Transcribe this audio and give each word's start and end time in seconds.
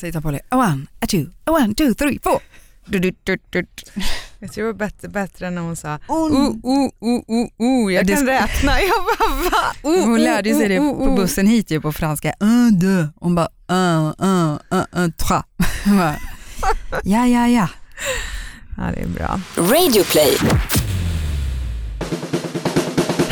Säger 0.00 0.20
Polly, 0.20 0.38
a 0.48 0.56
one, 0.56 0.86
a 1.00 1.06
two, 1.06 1.26
a 1.44 1.52
one, 1.52 1.74
two, 1.74 1.94
three, 1.94 2.18
four. 2.22 2.40
Du, 2.86 2.98
du, 2.98 3.12
du, 3.24 3.38
du. 3.50 3.66
Jag 4.38 4.52
tror 4.52 4.64
det 4.66 4.72
var 4.72 4.78
bättre, 4.78 5.08
bättre 5.08 5.50
när 5.50 5.62
hon 5.62 5.76
sa 5.76 5.98
Oh, 6.08 6.32
oh, 6.32 6.56
oh, 6.62 6.90
oh, 7.00 7.22
oh, 7.28 7.48
oh. 7.58 7.92
jag 7.92 8.06
Det 8.06 8.14
kan 8.14 8.26
räkna. 8.26 8.72
Jag 8.80 9.04
bara 9.18 9.34
va? 9.34 9.72
Oh, 9.82 10.04
Hon 10.04 10.14
oh, 10.14 10.18
lärde 10.18 10.54
sig 10.54 10.68
det 10.68 10.80
oh, 10.80 10.86
oh, 10.86 10.98
på 10.98 11.04
oh. 11.04 11.16
bussen 11.16 11.46
hit 11.46 11.70
ju 11.70 11.80
på 11.80 11.92
franska. 11.92 12.34
Un, 12.40 12.78
deux. 12.78 13.08
Hon 13.16 13.34
bara 13.34 13.48
un, 13.68 14.14
un, 14.18 14.58
un, 14.70 14.86
un, 14.92 15.12
trois. 15.12 15.42
Ja, 17.04 17.26
ja, 17.26 17.48
ja. 17.48 17.68
Ja, 18.76 18.82
det 18.94 19.00
är 19.02 19.06
bra. 19.06 19.40
Radioplay. 19.56 20.36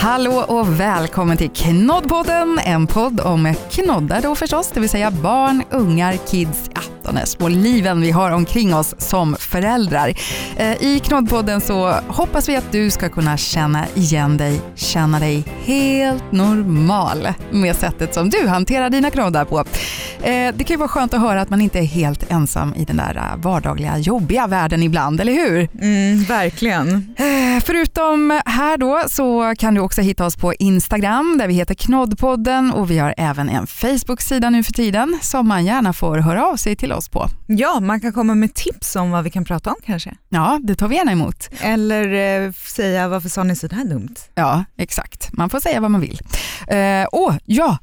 Hallå 0.02 0.44
och 0.48 0.80
välkommen 0.80 1.36
till 1.36 1.50
Knoddpodden, 1.50 2.58
en 2.58 2.86
podd 2.86 3.20
om 3.20 3.54
knoddar 3.70 4.22
då 4.22 4.34
förstås, 4.34 4.70
det 4.74 4.80
vill 4.80 4.88
säga 4.88 5.10
barn, 5.10 5.62
ungar, 5.70 6.16
kids, 6.26 6.70
ja, 6.74 6.80
de 7.04 7.26
små 7.26 7.48
liven 7.48 8.00
vi 8.00 8.10
har 8.10 8.30
omkring 8.30 8.74
oss 8.74 8.94
som 8.98 9.36
föräldrar. 9.38 10.14
Eh, 10.56 10.72
I 10.82 11.00
Knoddpodden 11.04 11.60
så 11.60 11.94
hoppas 12.08 12.48
vi 12.48 12.56
att 12.56 12.72
du 12.72 12.90
ska 12.90 13.08
kunna 13.08 13.36
känna 13.36 13.84
igen 13.94 14.36
dig, 14.36 14.60
känna 14.74 15.18
dig 15.20 15.44
helt 15.64 16.32
normal 16.32 17.28
med 17.50 17.76
sättet 17.76 18.14
som 18.14 18.30
du 18.30 18.48
hanterar 18.48 18.90
dina 18.90 19.10
knoddar 19.10 19.44
på. 19.44 19.58
Eh, 19.58 20.54
Det 20.54 20.64
kan 20.64 20.74
ju 20.74 20.76
vara 20.76 20.88
skönt 20.88 21.14
att 21.14 21.20
höra 21.20 21.40
att 21.40 21.50
man 21.50 21.60
inte 21.60 21.78
är 21.78 21.84
helt 21.84 22.30
ensam 22.30 22.74
i 22.74 22.84
den 22.84 22.96
där 22.96 23.16
eh, 23.16 23.42
vardagliga 23.42 23.98
jobbiga 23.98 24.46
världen 24.46 24.82
ibland, 24.82 25.20
eller 25.20 25.32
hur? 25.32 25.68
Mm, 25.80 26.24
verkligen. 26.24 27.14
Förutom 27.64 28.40
här 28.46 28.76
då 28.76 29.02
så 29.08 29.54
kan 29.58 29.74
du 29.74 29.80
också 29.80 30.02
hitta 30.02 30.26
oss 30.26 30.36
på 30.36 30.54
Instagram 30.54 31.36
där 31.38 31.48
vi 31.48 31.54
heter 31.54 31.74
Knoddpodden 31.74 32.72
och 32.72 32.90
vi 32.90 32.98
har 32.98 33.14
även 33.16 33.48
en 33.48 33.66
Facebook-sida 33.66 34.50
nu 34.50 34.62
för 34.64 34.72
tiden 34.72 35.18
som 35.22 35.48
man 35.48 35.64
gärna 35.64 35.92
får 35.92 36.18
höra 36.18 36.46
av 36.46 36.56
sig 36.56 36.76
till 36.76 36.91
oss 36.96 37.08
på. 37.08 37.28
Ja, 37.46 37.80
man 37.80 38.00
kan 38.00 38.12
komma 38.12 38.34
med 38.34 38.54
tips 38.54 38.96
om 38.96 39.10
vad 39.10 39.24
vi 39.24 39.30
kan 39.30 39.44
prata 39.44 39.70
om 39.70 39.76
kanske. 39.86 40.14
Ja, 40.28 40.60
det 40.62 40.74
tar 40.74 40.88
vi 40.88 40.96
gärna 40.96 41.12
emot. 41.12 41.50
Eller 41.60 42.42
eh, 42.44 42.52
säga 42.52 43.08
varför 43.08 43.28
sa 43.28 43.42
ni 43.42 43.56
sådär 43.56 43.84
dumt? 43.84 44.14
Ja, 44.34 44.64
exakt. 44.76 45.32
Man 45.32 45.50
får 45.50 45.60
säga 45.60 45.80
vad 45.80 45.90
man 45.90 46.00
vill. 46.00 46.20
Eh, 46.68 47.04
och 47.04 47.32
ja, 47.44 47.78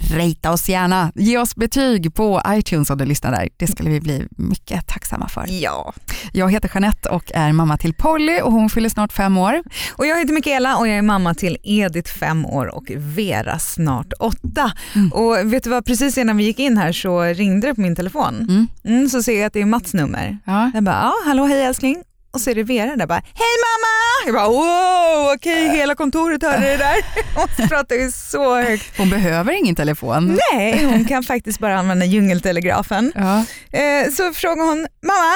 rata 0.00 0.52
oss 0.52 0.68
gärna. 0.68 1.12
Ge 1.14 1.38
oss 1.38 1.56
betyg 1.56 2.14
på 2.14 2.42
iTunes 2.48 2.90
om 2.90 2.98
du 2.98 3.04
lyssnar 3.04 3.30
där. 3.32 3.48
Det 3.56 3.66
skulle 3.66 3.90
vi 3.90 4.00
bli 4.00 4.26
mycket 4.30 4.86
tacksamma 4.86 5.28
för. 5.28 5.44
Ja. 5.48 5.94
Jag 6.32 6.52
heter 6.52 6.70
Jeanette 6.74 7.08
och 7.08 7.32
är 7.34 7.52
mamma 7.52 7.76
till 7.76 7.94
Polly 7.94 8.40
och 8.40 8.52
hon 8.52 8.70
fyller 8.70 8.88
snart 8.88 9.12
fem 9.12 9.36
år. 9.36 9.62
Och 9.92 10.06
jag 10.06 10.18
heter 10.18 10.34
Mikaela 10.34 10.76
och 10.76 10.88
jag 10.88 10.96
är 10.96 11.02
mamma 11.02 11.34
till 11.34 11.56
Edith 11.62 12.12
fem 12.12 12.46
år 12.46 12.66
och 12.74 12.90
Vera 12.96 13.58
snart 13.58 14.12
åtta. 14.20 14.72
Mm. 14.94 15.12
Och 15.12 15.52
vet 15.52 15.64
du 15.64 15.70
vad, 15.70 15.84
precis 15.84 16.18
innan 16.18 16.36
vi 16.36 16.44
gick 16.44 16.58
in 16.58 16.78
här 16.78 16.92
så 16.92 17.22
ringde 17.22 17.66
det 17.66 17.74
på 17.74 17.80
min 17.80 17.96
telefon. 17.96 18.46
Mm. 18.48 18.66
Mm, 18.84 19.08
så 19.08 19.22
ser 19.22 19.38
jag 19.38 19.46
att 19.46 19.52
det 19.52 19.60
är 19.60 19.66
Mats 19.66 19.94
nummer. 19.94 20.38
Ja. 20.44 20.70
Jag 20.74 20.82
bara, 20.82 20.94
ja, 20.94 21.14
hallå 21.24 21.44
hej 21.44 21.62
älskling. 21.62 22.02
Och 22.30 22.40
så 22.40 22.50
är 22.50 22.54
det 22.54 22.62
Vera 22.62 22.96
där 22.96 23.06
bara, 23.06 23.22
hej 23.34 23.54
mamma! 23.64 24.26
Jag 24.26 24.34
bara, 24.34 24.48
wow, 24.48 25.34
okej, 25.34 25.68
hela 25.68 25.94
kontoret 25.94 26.42
hörde 26.42 26.66
det 26.66 26.76
där. 26.76 26.96
Hon 27.58 27.68
pratar 27.68 27.96
ju 27.96 28.10
så 28.10 28.54
högt. 28.60 28.98
Hon 28.98 29.10
behöver 29.10 29.52
ingen 29.52 29.74
telefon. 29.74 30.38
Nej, 30.52 30.84
hon 30.84 31.04
kan 31.04 31.22
faktiskt 31.22 31.58
bara 31.58 31.78
använda 31.78 32.04
djungeltelegrafen. 32.06 33.12
Ja. 33.14 33.44
Eh, 33.78 34.10
så 34.10 34.32
frågar 34.32 34.64
hon, 34.64 34.86
mamma, 35.02 35.34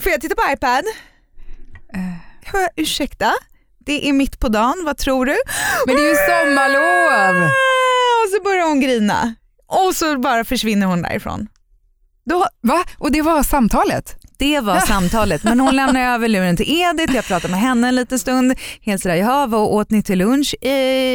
får 0.00 0.12
jag 0.12 0.20
titta 0.20 0.34
på 0.34 0.52
iPad? 0.52 0.84
Eh. 1.94 2.00
Jag 2.44 2.52
bara, 2.52 2.68
ursäkta? 2.76 3.32
Det 3.86 4.08
är 4.08 4.12
mitt 4.12 4.40
på 4.40 4.48
dagen, 4.48 4.82
vad 4.84 4.98
tror 4.98 5.26
du? 5.26 5.36
Men 5.86 5.96
det 5.96 6.02
är 6.02 6.08
ju 6.08 6.14
sommarlov! 6.16 7.50
Och 8.24 8.30
så 8.30 8.42
börjar 8.42 8.66
hon 8.68 8.80
grina. 8.80 9.34
Och 9.66 9.96
så 9.96 10.18
bara 10.18 10.44
försvinner 10.44 10.86
hon 10.86 11.02
därifrån. 11.02 11.48
Då, 12.30 12.46
Va? 12.60 12.84
Och 12.98 13.12
det 13.12 13.22
var 13.22 13.42
samtalet? 13.42 14.16
Det 14.38 14.60
var 14.60 14.80
samtalet, 14.86 15.44
men 15.44 15.60
hon 15.60 15.76
lämnar 15.76 16.00
över 16.00 16.28
luren 16.28 16.56
till 16.56 16.80
Edith, 16.80 17.14
jag 17.14 17.24
pratar 17.24 17.48
med 17.48 17.60
henne 17.60 17.88
en 17.88 17.96
liten 17.96 18.18
stund. 18.18 18.54
Helt 18.80 19.02
sådär, 19.02 19.16
jaha 19.16 19.46
vad 19.46 19.60
åt 19.60 19.90
ni 19.90 20.02
till 20.02 20.18
lunch? 20.18 20.54
Eh, 20.60 20.70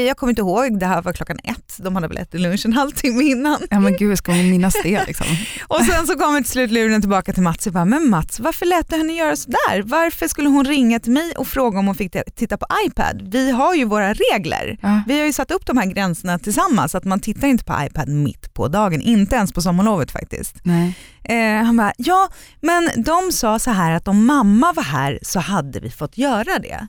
jag 0.07 0.17
kommer 0.17 0.29
inte 0.31 0.41
ihåg, 0.41 0.79
det 0.79 0.85
här 0.85 1.01
var 1.01 1.13
klockan 1.13 1.37
ett. 1.43 1.77
De 1.77 1.95
hade 1.95 2.07
väl 2.07 2.17
ätit 2.17 2.41
lunch 2.41 2.65
en 2.65 2.73
halvtimme 2.73 3.23
innan. 3.23 3.57
Ja 3.69 3.79
men 3.79 3.97
gud, 3.97 4.17
ska 4.17 4.31
hon 4.31 4.49
minnas 4.49 4.75
det 4.83 5.05
liksom? 5.07 5.27
Och 5.67 5.81
sen 5.81 6.07
så 6.07 6.13
kommer 6.17 6.41
till 6.41 6.51
slut 6.51 6.71
luren 6.71 7.01
tillbaka 7.01 7.33
till 7.33 7.43
Mats 7.43 7.67
och 7.67 7.73
bara, 7.73 7.85
men 7.85 8.09
Mats 8.09 8.39
varför 8.39 8.65
lät 8.65 8.89
du 8.89 8.95
henne 8.95 9.13
göra 9.13 9.35
sådär? 9.35 9.81
Varför 9.83 10.27
skulle 10.27 10.49
hon 10.49 10.65
ringa 10.65 10.99
till 10.99 11.11
mig 11.11 11.33
och 11.37 11.47
fråga 11.47 11.79
om 11.79 11.85
hon 11.85 11.95
fick 11.95 12.15
titta 12.35 12.57
på 12.57 12.65
iPad? 12.87 13.21
Vi 13.31 13.51
har 13.51 13.75
ju 13.75 13.85
våra 13.85 14.13
regler. 14.13 14.77
Ja. 14.81 15.01
Vi 15.07 15.19
har 15.19 15.25
ju 15.25 15.33
satt 15.33 15.51
upp 15.51 15.65
de 15.65 15.77
här 15.77 15.85
gränserna 15.85 16.39
tillsammans, 16.39 16.95
att 16.95 17.05
man 17.05 17.19
tittar 17.19 17.47
inte 17.47 17.63
på 17.63 17.73
iPad 17.81 18.09
mitt 18.09 18.53
på 18.53 18.67
dagen, 18.67 19.01
inte 19.01 19.35
ens 19.35 19.53
på 19.53 19.61
sommarlovet 19.61 20.11
faktiskt. 20.11 20.55
Nej. 20.63 20.93
Eh, 21.23 21.63
han 21.65 21.77
bara, 21.77 21.93
ja 21.97 22.29
men 22.61 22.89
de 23.11 23.31
sa 23.31 23.59
så 23.59 23.71
här 23.71 23.91
att 23.91 24.07
om 24.07 24.25
mamma 24.25 24.73
var 24.73 24.83
här 24.83 25.19
så 25.21 25.39
hade 25.39 25.79
vi 25.79 25.89
fått 25.91 26.17
göra 26.17 26.59
det. 26.59 26.87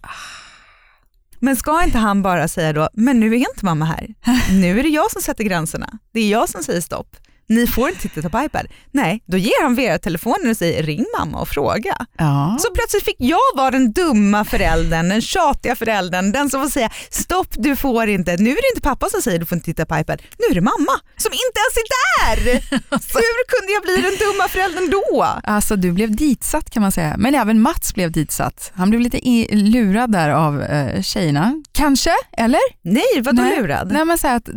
Men 1.38 1.56
ska 1.56 1.82
inte 1.84 1.98
han 1.98 2.22
bara 2.22 2.48
säga 2.48 2.72
då, 2.72 2.88
men 2.92 3.20
nu 3.20 3.26
är 3.26 3.38
inte 3.38 3.64
mamma 3.64 3.84
här. 3.84 4.14
Nu 4.50 4.78
är 4.78 4.82
det 4.82 4.88
jag 4.88 5.10
som 5.10 5.22
sätter 5.22 5.44
gränserna. 5.44 5.98
Det 6.12 6.20
är 6.20 6.30
jag 6.30 6.48
som 6.48 6.62
säger 6.62 6.80
stopp. 6.80 7.16
Ni 7.54 7.66
får 7.66 7.88
inte 7.88 8.08
titta 8.08 8.30
på 8.30 8.42
iPad. 8.44 8.66
Nej, 8.90 9.22
då 9.26 9.36
ger 9.36 9.62
han 9.62 9.74
Vera 9.74 9.98
telefonen 9.98 10.50
och 10.50 10.56
säger 10.56 10.82
ring 10.82 11.04
mamma 11.18 11.40
och 11.40 11.48
fråga. 11.48 11.96
Ja. 12.18 12.56
Så 12.60 12.74
plötsligt 12.74 13.04
fick 13.04 13.16
jag 13.18 13.56
vara 13.56 13.70
den 13.70 13.92
dumma 13.92 14.44
föräldern, 14.44 15.08
den 15.08 15.20
tjatiga 15.20 15.76
föräldern, 15.76 16.32
den 16.32 16.50
som 16.50 16.62
får 16.62 16.68
säga 16.68 16.90
stopp 17.10 17.48
du 17.50 17.76
får 17.76 18.08
inte. 18.08 18.36
Nu 18.36 18.50
är 18.50 18.54
det 18.54 18.68
inte 18.74 18.80
pappa 18.88 19.08
som 19.08 19.22
säger 19.22 19.38
du 19.38 19.46
får 19.46 19.56
inte 19.56 19.64
titta 19.64 19.86
på 19.86 19.98
iPad, 19.98 20.22
nu 20.38 20.44
är 20.50 20.54
det 20.54 20.60
mamma 20.60 20.94
som 21.16 21.32
inte 21.32 21.58
ens 21.64 21.76
är 21.82 21.86
där. 21.92 22.36
Hur 23.14 23.44
kunde 23.54 23.72
jag 23.72 23.82
bli 23.82 23.96
den 24.10 24.28
dumma 24.28 24.48
föräldern 24.48 24.90
då? 24.90 25.26
Alltså 25.44 25.76
du 25.76 25.92
blev 25.92 26.16
ditsatt 26.16 26.70
kan 26.70 26.82
man 26.82 26.92
säga, 26.92 27.14
men 27.18 27.34
även 27.34 27.60
Mats 27.60 27.94
blev 27.94 28.12
ditsatt. 28.12 28.72
Han 28.74 28.90
blev 28.90 29.00
lite 29.00 29.18
lurad 29.54 30.12
där 30.12 30.28
av 30.28 30.62
eh, 30.62 31.02
tjejerna. 31.02 31.62
Kanske, 31.72 32.12
eller? 32.32 32.60
Nej, 32.82 33.22
vadå 33.22 33.42
Nej. 33.42 33.56
lurad? 33.60 33.92
Nej, 33.92 34.04
men 34.04 34.18
så 34.18 34.28
att, 34.28 34.48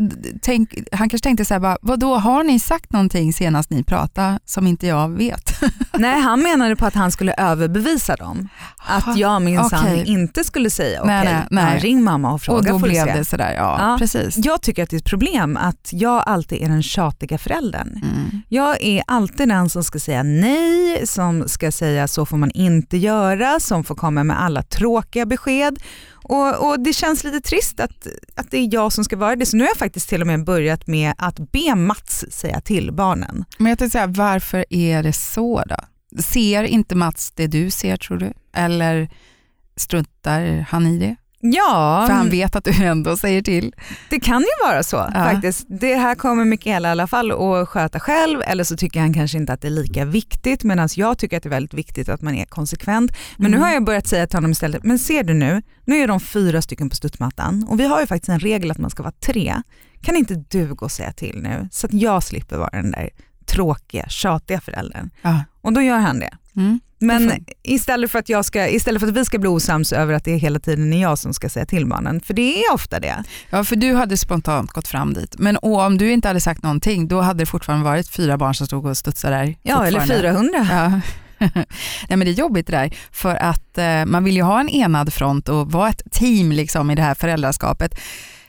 tänk, 0.41 0.73
han 0.91 1.09
kanske 1.09 1.23
tänkte 1.23 1.45
så 1.45 1.53
här, 1.53 1.61
bara, 1.61 1.78
vadå, 1.81 2.16
har 2.16 2.44
ni 2.44 2.59
sagt 2.59 2.84
någonting 2.94 3.34
senast 3.34 3.69
ni 3.69 3.84
pratade 3.84 4.40
som 4.46 4.68
inte 4.68 4.88
jag 4.88 5.09
vet? 5.09 5.62
Nej, 5.94 6.22
han 6.22 6.41
menade 6.41 6.75
på 6.75 6.85
att 6.85 6.94
han 6.94 7.12
skulle 7.12 7.34
överbevisa 7.34 8.16
dem. 8.16 8.50
Att 8.88 9.18
jag 9.18 9.41
minsann 9.41 9.84
Okej. 9.85 10.03
inte 10.07 10.44
skulle 10.44 10.69
säga 10.69 11.01
okej, 11.01 11.13
Nej, 11.16 11.25
nej, 11.34 11.44
nej. 11.50 11.79
ring 11.79 12.03
mamma 12.03 12.34
och 12.34 12.41
fråga 12.41 12.57
och 12.59 12.66
då 12.66 12.79
får 12.79 12.88
blev 12.88 13.06
det 13.06 13.25
sådär, 13.25 13.53
ja, 13.53 13.78
Ja. 13.79 13.96
precis. 14.00 14.38
Jag 14.38 14.62
tycker 14.62 14.84
att 14.84 14.90
det 14.90 14.96
är 14.96 14.97
ett 14.97 15.06
problem 15.06 15.57
att 15.57 15.90
jag 15.91 16.23
alltid 16.25 16.62
är 16.62 16.69
den 16.69 16.84
tjatiga 16.84 17.38
föräldern. 17.38 17.88
Mm. 18.03 18.41
Jag 18.50 18.81
är 18.84 19.03
alltid 19.07 19.50
den 19.50 19.69
som 19.69 19.84
ska 19.84 20.00
säga 20.00 20.23
nej, 20.23 21.07
som 21.07 21.47
ska 21.47 21.72
säga 21.72 22.07
så 22.07 22.25
får 22.25 22.38
man 22.38 22.52
inte 22.52 22.97
göra, 22.97 23.59
som 23.59 23.84
får 23.84 23.96
komma 23.96 24.23
med 24.23 24.41
alla 24.41 24.62
tråkiga 24.63 25.25
besked. 25.25 25.78
Och, 26.27 26.69
och 26.69 26.79
Det 26.79 26.93
känns 26.93 27.23
lite 27.23 27.41
trist 27.41 27.79
att, 27.79 28.07
att 28.35 28.51
det 28.51 28.57
är 28.57 28.73
jag 28.73 28.93
som 28.93 29.03
ska 29.03 29.17
vara 29.17 29.35
det. 29.35 29.45
Så 29.45 29.57
nu 29.57 29.63
har 29.63 29.69
jag 29.69 29.77
faktiskt 29.77 30.09
till 30.09 30.21
och 30.21 30.27
med 30.27 30.45
börjat 30.45 30.87
med 30.87 31.13
att 31.17 31.51
be 31.51 31.75
Mats 31.75 32.25
säga 32.29 32.61
till 32.61 32.93
barnen. 32.93 33.45
Men 33.57 33.69
jag 33.69 33.79
tänkte 33.79 33.97
säga, 33.97 34.07
varför 34.07 34.65
är 34.69 35.03
det 35.03 35.13
så 35.13 35.63
då? 35.69 35.75
Ser 36.21 36.63
inte 36.63 36.95
Mats 36.95 37.31
det 37.35 37.47
du 37.47 37.69
ser 37.69 37.97
tror 37.97 38.17
du? 38.17 38.33
Eller 38.53 39.09
struntar 39.75 40.65
han 40.69 40.87
i 40.87 40.99
det? 40.99 41.15
Ja, 41.53 42.03
För 42.07 42.13
han 42.13 42.29
vet 42.29 42.56
att 42.56 42.63
du 42.63 42.83
ändå 42.83 43.17
säger 43.17 43.41
till. 43.41 43.73
det 44.09 44.19
kan 44.19 44.41
ju 44.41 44.67
vara 44.67 44.83
så 44.83 44.97
faktiskt. 45.13 45.66
Det 45.69 45.95
här 45.95 46.16
kommer 46.16 46.45
Mikaela 46.45 46.88
i 46.88 46.91
alla 46.91 47.07
fall 47.07 47.31
att 47.31 47.69
sköta 47.69 48.00
själv 48.00 48.41
eller 48.45 48.63
så 48.63 48.78
tycker 48.78 49.00
han 49.00 49.13
kanske 49.13 49.38
inte 49.38 49.53
att 49.53 49.61
det 49.61 49.67
är 49.67 49.72
lika 49.72 50.05
viktigt 50.05 50.63
medan 50.63 50.89
jag 50.95 51.17
tycker 51.17 51.38
att 51.38 51.44
det 51.44 51.50
är 51.50 51.51
väldigt 51.51 51.73
viktigt 51.73 52.09
att 52.09 52.22
man 52.22 52.35
är 52.35 52.45
konsekvent. 52.45 53.11
Men 53.38 53.51
nu 53.51 53.57
Mm. 53.57 53.67
har 53.67 53.73
jag 53.73 53.85
börjat 53.85 54.07
säga 54.07 54.28
till 54.28 54.38
honom 54.38 54.51
istället, 54.51 54.84
men 54.84 55.00
ser 55.00 55.23
du 55.23 55.34
nu, 55.34 55.61
nu 55.85 55.95
är 55.97 56.07
de 56.07 56.19
fyra 56.19 56.61
stycken 56.61 56.89
på 56.89 56.95
studsmattan 56.95 57.66
och 57.69 57.79
vi 57.79 57.88
har 57.88 58.01
ju 58.01 58.07
faktiskt 58.07 58.29
en 58.29 58.39
regel 58.39 58.72
att 58.72 58.78
man 58.78 58.89
ska 58.89 59.03
vara 59.03 59.13
tre. 59.25 59.55
Kan 60.01 60.16
inte 60.16 60.35
du 60.50 60.73
gå 60.73 60.85
och 60.85 60.91
säga 60.91 61.11
till 61.11 61.39
nu 61.41 61.69
så 61.72 61.88
att 61.88 61.94
jag 61.94 62.23
slipper 62.23 62.57
vara 62.57 62.69
den 62.69 62.91
där 62.91 63.09
tråkiga, 63.45 64.05
tjatiga 64.09 64.61
föräldern? 64.61 65.09
Ja. 65.22 65.44
Och 65.61 65.73
då 65.73 65.81
gör 65.81 65.97
han 65.99 66.19
det. 66.19 66.29
Mm. 66.57 66.79
Men 66.99 67.46
istället 67.63 68.11
för, 68.11 68.19
att 68.19 68.29
jag 68.29 68.46
ska, 68.46 68.67
istället 68.67 69.02
för 69.02 69.07
att 69.07 69.17
vi 69.17 69.25
ska 69.25 69.40
bli 69.40 69.49
osams 69.49 69.93
över 69.93 70.13
att 70.13 70.23
det 70.23 70.31
är 70.31 70.37
hela 70.37 70.59
tiden 70.59 70.93
är 70.93 71.02
jag 71.02 71.19
som 71.19 71.34
ska 71.34 71.49
säga 71.49 71.66
till 71.66 71.85
barnen, 71.85 72.22
för 72.22 72.34
det 72.34 72.63
är 72.63 72.73
ofta 72.73 72.99
det. 72.99 73.23
Ja, 73.49 73.63
för 73.63 73.75
du 73.75 73.93
hade 73.93 74.17
spontant 74.17 74.72
gått 74.72 74.87
fram 74.87 75.13
dit. 75.13 75.35
Men 75.40 75.57
och 75.57 75.81
om 75.81 75.97
du 75.97 76.11
inte 76.11 76.28
hade 76.28 76.41
sagt 76.41 76.63
någonting, 76.63 77.07
då 77.07 77.22
hade 77.22 77.40
det 77.40 77.46
fortfarande 77.46 77.85
varit 77.85 78.09
fyra 78.09 78.37
barn 78.37 78.55
som 78.55 78.67
stod 78.67 78.85
och 78.85 78.97
studsade 78.97 79.35
där. 79.35 79.55
Ja, 79.61 79.85
eller 79.85 79.99
fortfarande. 79.99 80.29
400. 80.29 80.67
Ja. 80.72 81.02
Nej, 82.09 82.17
men 82.17 82.19
det 82.19 82.29
är 82.29 82.34
jobbigt 82.34 82.67
det 82.67 82.73
där, 82.73 82.97
för 83.11 83.35
att 83.35 83.78
eh, 83.78 84.05
man 84.05 84.23
vill 84.23 84.35
ju 84.35 84.41
ha 84.41 84.59
en 84.59 84.69
enad 84.69 85.13
front 85.13 85.49
och 85.49 85.72
vara 85.72 85.90
ett 85.90 86.11
team 86.11 86.52
liksom, 86.52 86.91
i 86.91 86.96
det 86.96 87.02
här 87.02 87.16
föräldraskapet. 87.16 87.99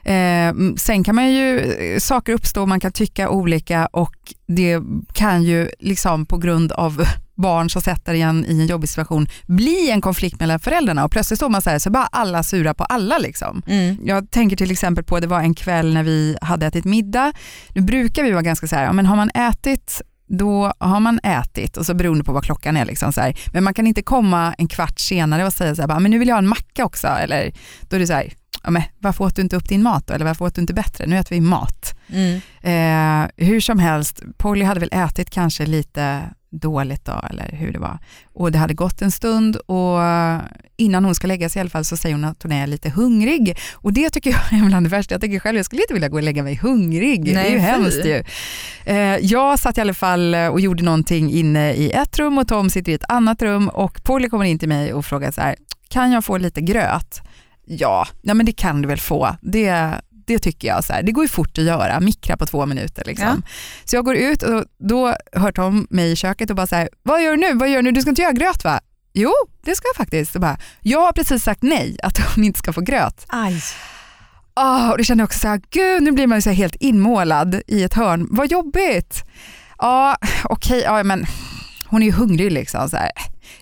Eh, 0.02 0.54
sen 0.76 1.04
kan 1.04 1.14
man 1.14 1.32
ju, 1.32 1.58
eh, 1.60 1.98
saker 1.98 2.32
uppstå, 2.32 2.66
man 2.66 2.80
kan 2.80 2.92
tycka 2.92 3.28
olika 3.28 3.86
och 3.86 4.16
det 4.46 4.80
kan 5.12 5.42
ju 5.42 5.70
liksom 5.78 6.26
på 6.26 6.38
grund 6.38 6.72
av 6.72 7.06
barn 7.36 7.70
som 7.70 7.82
sätter 7.82 8.14
en 8.14 8.46
i 8.46 8.60
en 8.60 8.66
jobbig 8.66 8.88
situation 8.88 9.28
bli 9.46 9.90
en 9.90 10.00
konflikt 10.00 10.40
mellan 10.40 10.60
föräldrarna 10.60 11.04
och 11.04 11.10
plötsligt 11.10 11.38
står 11.38 11.48
man 11.48 11.62
så 11.62 11.70
här 11.70 11.78
så 11.78 11.88
är 11.88 11.92
bara 11.92 12.08
alla 12.12 12.42
sura 12.42 12.74
på 12.74 12.84
alla. 12.84 13.18
Liksom. 13.18 13.62
Mm. 13.66 13.98
Jag 14.04 14.30
tänker 14.30 14.56
till 14.56 14.70
exempel 14.70 15.04
på, 15.04 15.20
det 15.20 15.26
var 15.26 15.40
en 15.40 15.54
kväll 15.54 15.94
när 15.94 16.02
vi 16.02 16.36
hade 16.40 16.66
ätit 16.66 16.84
middag. 16.84 17.32
Nu 17.68 17.80
brukar 17.80 18.22
vi 18.22 18.30
vara 18.30 18.42
ganska 18.42 18.66
så 18.66 18.76
här, 18.76 18.84
ja, 18.84 18.92
men 18.92 19.06
har 19.06 19.16
man 19.16 19.30
ätit 19.30 20.02
då 20.28 20.72
har 20.78 21.00
man 21.00 21.20
ätit 21.22 21.76
och 21.76 21.86
så 21.86 21.94
beroende 21.94 22.24
på 22.24 22.32
vad 22.32 22.44
klockan 22.44 22.76
är. 22.76 22.84
Liksom 22.84 23.12
så 23.12 23.20
här. 23.20 23.38
Men 23.52 23.64
man 23.64 23.74
kan 23.74 23.86
inte 23.86 24.02
komma 24.02 24.54
en 24.58 24.68
kvart 24.68 24.98
senare 24.98 25.46
och 25.46 25.52
säga 25.52 25.74
så 25.74 25.82
här, 25.82 25.88
bara, 25.88 25.98
men 25.98 26.10
nu 26.10 26.18
vill 26.18 26.28
jag 26.28 26.34
ha 26.34 26.38
en 26.38 26.48
macka 26.48 26.84
också. 26.84 27.06
Eller 27.06 27.52
då 27.80 27.96
är 27.96 28.00
det 28.00 28.06
så 28.06 28.12
här, 28.12 28.32
ja, 28.62 28.70
men 28.70 28.82
varför 28.98 29.24
åt 29.24 29.36
du 29.36 29.42
inte 29.42 29.56
upp 29.56 29.68
din 29.68 29.82
mat 29.82 30.06
då? 30.06 30.14
Eller 30.14 30.24
varför 30.24 30.44
åt 30.44 30.54
du 30.54 30.60
inte 30.60 30.74
bättre? 30.74 31.06
Nu 31.06 31.18
äter 31.18 31.34
vi 31.34 31.40
mat. 31.40 31.96
Mm. 32.08 32.40
Eh, 32.62 33.46
hur 33.46 33.60
som 33.60 33.78
helst, 33.78 34.22
Polly 34.36 34.64
hade 34.64 34.80
väl 34.80 34.90
ätit 34.92 35.30
kanske 35.30 35.66
lite 35.66 36.22
dåligt 36.60 37.04
då, 37.04 37.20
eller 37.30 37.48
hur 37.52 37.72
det 37.72 37.78
var. 37.78 37.98
Och 38.32 38.52
det 38.52 38.58
hade 38.58 38.74
gått 38.74 39.02
en 39.02 39.10
stund 39.10 39.56
och 39.56 39.98
innan 40.76 41.04
hon 41.04 41.14
ska 41.14 41.26
lägga 41.26 41.48
sig 41.48 41.60
i 41.60 41.60
alla 41.60 41.70
fall 41.70 41.84
så 41.84 41.96
säger 41.96 42.14
hon 42.14 42.24
att 42.24 42.42
hon 42.42 42.52
är 42.52 42.66
lite 42.66 42.90
hungrig. 42.90 43.58
Och 43.74 43.92
det 43.92 44.10
tycker 44.10 44.30
jag 44.30 44.60
är 44.60 44.66
bland 44.66 44.86
det 44.86 44.90
värsta. 44.90 45.14
Jag 45.14 45.20
tycker 45.20 45.38
själv, 45.38 45.56
jag 45.56 45.66
skulle 45.66 45.82
inte 45.82 45.94
vilja 45.94 46.08
gå 46.08 46.16
och 46.16 46.22
lägga 46.22 46.42
mig 46.42 46.54
hungrig. 46.56 47.24
Nej, 47.24 47.34
det 47.34 47.40
är 47.40 47.52
ju 47.52 47.58
hemskt 47.58 48.04
ju. 48.04 48.24
Eh, 48.84 48.96
jag 49.20 49.58
satt 49.58 49.78
i 49.78 49.80
alla 49.80 49.94
fall 49.94 50.34
och 50.34 50.60
gjorde 50.60 50.84
någonting 50.84 51.30
inne 51.30 51.72
i 51.74 51.90
ett 51.90 52.18
rum 52.18 52.38
och 52.38 52.48
Tom 52.48 52.70
sitter 52.70 52.92
i 52.92 52.94
ett 52.94 53.10
annat 53.10 53.42
rum 53.42 53.68
och 53.68 54.04
Polly 54.04 54.28
kommer 54.28 54.44
in 54.44 54.58
till 54.58 54.68
mig 54.68 54.92
och 54.92 55.06
frågar 55.06 55.30
så 55.30 55.40
här, 55.40 55.56
kan 55.88 56.12
jag 56.12 56.24
få 56.24 56.38
lite 56.38 56.60
gröt? 56.60 57.20
Ja, 57.66 58.06
ja 58.22 58.34
men 58.34 58.46
det 58.46 58.52
kan 58.52 58.82
du 58.82 58.88
väl 58.88 59.00
få. 59.00 59.36
Det, 59.40 59.94
det 60.26 60.38
tycker 60.38 60.68
jag. 60.68 60.84
Så 60.84 60.92
här. 60.92 61.02
Det 61.02 61.12
går 61.12 61.24
ju 61.24 61.28
fort 61.28 61.58
att 61.58 61.64
göra, 61.64 62.00
mikra 62.00 62.36
på 62.36 62.46
två 62.46 62.66
minuter. 62.66 63.04
Liksom. 63.04 63.42
Så 63.84 63.96
jag 63.96 64.04
går 64.04 64.16
ut 64.16 64.42
och 64.42 64.64
då 64.78 65.16
hör 65.32 65.52
Tom 65.52 65.86
mig 65.90 66.12
i 66.12 66.16
köket 66.16 66.50
och 66.50 66.56
bara 66.56 66.66
så 66.66 66.76
här, 66.76 66.88
vad 67.02 67.22
gör 67.22 67.30
du 67.30 67.36
nu? 67.36 67.54
Vad 67.54 67.68
gör 67.68 67.76
du 67.76 67.82
nu? 67.82 67.92
Du 67.92 68.00
ska 68.00 68.10
inte 68.10 68.22
göra 68.22 68.32
gröt 68.32 68.64
va? 68.64 68.80
Jo, 69.12 69.32
det 69.64 69.74
ska 69.74 69.88
jag 69.88 69.96
faktiskt. 69.96 70.34
Och 70.34 70.40
bara, 70.40 70.58
jag 70.80 71.00
har 71.00 71.12
precis 71.12 71.42
sagt 71.42 71.62
nej, 71.62 71.98
att 72.02 72.18
hon 72.18 72.44
inte 72.44 72.58
ska 72.58 72.72
få 72.72 72.80
gröt. 72.80 73.26
Aj. 73.28 73.62
Ah, 74.54 74.90
och 74.90 74.98
det 74.98 75.04
kände 75.04 75.22
jag 75.22 75.26
också 75.26 75.38
så 75.38 75.48
här, 75.48 75.60
gud 75.70 76.02
nu 76.02 76.12
blir 76.12 76.26
man 76.26 76.38
ju 76.38 76.42
så 76.42 76.50
helt 76.50 76.74
inmålad 76.74 77.60
i 77.66 77.82
ett 77.82 77.94
hörn. 77.94 78.26
Vad 78.30 78.50
jobbigt. 78.50 79.24
Ja, 79.78 80.16
okej, 80.44 80.80
ja, 80.80 81.02
men 81.02 81.26
hon 81.86 82.02
är 82.02 82.06
ju 82.06 82.12
hungrig 82.12 82.52
liksom. 82.52 82.90
Så 82.90 82.96
här. 82.96 83.10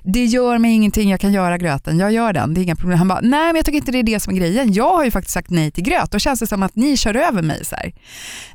Det 0.03 0.25
gör 0.25 0.59
mig 0.59 0.73
ingenting, 0.73 1.11
jag 1.11 1.21
kan 1.21 1.33
göra 1.33 1.59
gröten, 1.59 1.99
jag 1.99 2.13
gör 2.13 2.33
den, 2.33 2.55
det 2.55 2.61
är 2.61 2.63
inga 2.63 2.77
problem. 2.77 2.99
Han 2.99 3.09
bara, 3.09 3.21
nej 3.21 3.47
men 3.47 3.57
jag 3.57 3.65
tycker 3.65 3.79
inte 3.79 3.93
det 3.93 3.99
är 3.99 4.03
det 4.03 4.21
som 4.21 4.35
är 4.35 4.39
grejen. 4.39 4.73
Jag 4.73 4.91
har 4.91 5.05
ju 5.05 5.11
faktiskt 5.11 5.35
sagt 5.35 5.51
nej 5.51 5.71
till 5.71 5.85
gröt, 5.85 6.11
då 6.11 6.19
känns 6.19 6.41
det 6.41 6.47
som 6.47 6.63
att 6.63 6.77
ni 6.77 6.97
kör 6.97 7.17
över 7.17 7.43
mig. 7.43 7.65
Så 7.65 7.77
här. 7.77 7.93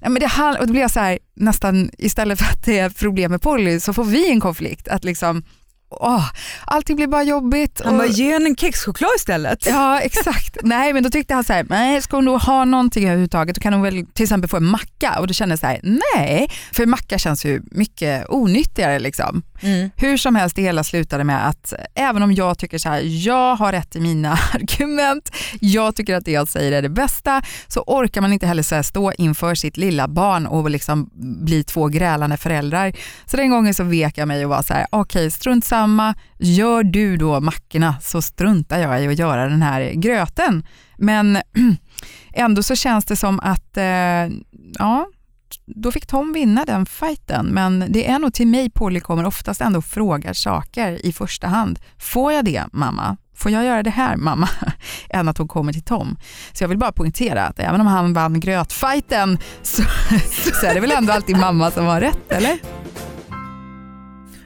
Men 0.01 0.13
det, 0.13 0.57
och 0.59 0.67
då 0.67 0.71
blir 0.71 0.81
jag 0.81 0.91
så 0.91 0.99
här, 0.99 1.19
nästan 1.35 1.89
istället 1.97 2.39
för 2.39 2.45
att 2.45 2.65
det 2.65 2.79
är 2.79 2.89
problem 2.89 3.31
med 3.31 3.41
Polly 3.41 3.79
så 3.79 3.93
får 3.93 4.03
vi 4.03 4.31
en 4.31 4.39
konflikt. 4.39 4.87
Att 4.87 5.03
liksom, 5.03 5.43
åh, 5.89 6.25
allting 6.65 6.95
blir 6.95 7.07
bara 7.07 7.23
jobbigt. 7.23 7.81
Han 7.85 7.97
bara, 7.97 8.07
ge 8.07 8.33
henne 8.33 8.45
en 8.45 8.55
kexchoklad 8.55 9.11
istället. 9.15 9.65
Ja 9.65 9.99
exakt. 9.99 10.57
Nej 10.63 10.93
men 10.93 11.03
då 11.03 11.09
tyckte 11.09 11.33
han 11.33 11.43
så 11.43 11.53
här, 11.53 11.65
nej 11.69 12.01
ska 12.01 12.17
hon 12.17 12.25
då 12.25 12.37
ha 12.37 12.65
någonting 12.65 13.03
överhuvudtaget 13.03 13.55
då 13.55 13.61
kan 13.61 13.73
hon 13.73 13.81
väl 13.81 14.05
till 14.13 14.23
exempel 14.23 14.49
få 14.49 14.57
en 14.57 14.65
macka 14.65 15.19
och 15.19 15.27
då 15.27 15.33
kände 15.33 15.53
jag 15.53 15.59
så 15.59 15.67
här, 15.67 15.79
nej 16.13 16.51
för 16.71 16.85
macka 16.85 17.17
känns 17.17 17.45
ju 17.45 17.61
mycket 17.71 18.29
onyttigare 18.29 18.99
liksom. 18.99 19.43
Mm. 19.61 19.89
Hur 19.95 20.17
som 20.17 20.35
helst 20.35 20.55
det 20.55 20.61
hela 20.61 20.83
slutade 20.83 21.23
med 21.23 21.47
att 21.47 21.73
även 21.95 22.23
om 22.23 22.33
jag 22.33 22.57
tycker 22.57 22.77
så 22.77 22.89
här, 22.89 23.01
jag 23.05 23.55
har 23.55 23.71
rätt 23.71 23.95
i 23.95 23.99
mina 23.99 24.31
argument, 24.53 25.31
jag 25.59 25.95
tycker 25.95 26.15
att 26.15 26.25
det 26.25 26.31
jag 26.31 26.47
säger 26.47 26.71
är 26.71 26.81
det 26.81 26.89
bästa 26.89 27.41
så 27.67 27.83
orkar 27.87 28.21
man 28.21 28.33
inte 28.33 28.47
heller 28.47 28.63
så 28.63 28.83
stå 28.83 29.11
inför 29.11 29.55
sitt 29.55 29.77
lilla 29.77 30.07
barn 30.07 30.47
och 30.47 30.69
liksom 30.69 31.09
bli 31.45 31.63
två 31.63 31.87
grälande 31.87 32.37
föräldrar. 32.37 32.93
Så 33.25 33.37
den 33.37 33.49
gången 33.49 33.73
så 33.73 33.83
vek 33.83 34.17
jag 34.17 34.27
mig 34.27 34.45
och 34.45 34.49
var 34.49 34.61
så 34.61 34.73
här, 34.73 34.87
okej 34.89 35.31
strunt 35.31 35.65
samma, 35.65 35.78
gör 36.37 36.83
du 36.83 37.17
då 37.17 37.39
mackorna 37.39 37.95
så 38.01 38.21
struntar 38.21 38.79
jag 38.79 39.03
i 39.03 39.07
att 39.07 39.19
göra 39.19 39.49
den 39.49 39.61
här 39.61 39.91
gröten. 39.93 40.63
Men 40.97 41.37
ändå 42.33 42.63
så 42.63 42.75
känns 42.75 43.05
det 43.05 43.15
som 43.15 43.39
att, 43.39 43.77
eh, 43.77 44.27
ja, 44.79 45.07
då 45.65 45.91
fick 45.91 46.07
Tom 46.07 46.33
vinna 46.33 46.65
den 46.65 46.85
fighten. 46.85 47.45
Men 47.45 47.85
det 47.89 48.09
är 48.09 48.19
nog 48.19 48.33
till 48.33 48.47
mig 48.47 48.69
Polly 48.69 48.99
kommer 48.99 49.25
oftast 49.25 49.61
ändå 49.61 49.77
och 49.77 49.85
frågar 49.85 50.33
saker 50.33 51.05
i 51.05 51.13
första 51.13 51.47
hand. 51.47 51.79
Får 51.97 52.33
jag 52.33 52.45
det 52.45 52.63
mamma? 52.71 53.17
Får 53.35 53.51
jag 53.51 53.65
göra 53.65 53.83
det 53.83 53.89
här 53.89 54.17
mamma? 54.17 54.49
Än 55.09 55.27
att 55.27 55.37
hon 55.37 55.47
kommer 55.47 55.73
till 55.73 55.83
Tom. 55.83 56.17
Så 56.53 56.63
jag 56.63 56.69
vill 56.69 56.77
bara 56.77 56.91
poängtera 56.91 57.45
att 57.45 57.59
även 57.59 57.81
om 57.81 57.87
han 57.87 58.13
vann 58.13 58.39
grötfighten 58.39 59.37
så, 59.61 59.83
så 60.61 60.65
är 60.65 60.73
det 60.73 60.79
väl 60.79 60.91
ändå 60.91 61.13
alltid 61.13 61.37
mamma 61.37 61.71
som 61.71 61.85
har 61.85 62.01
rätt, 62.01 62.31
eller? 62.31 62.78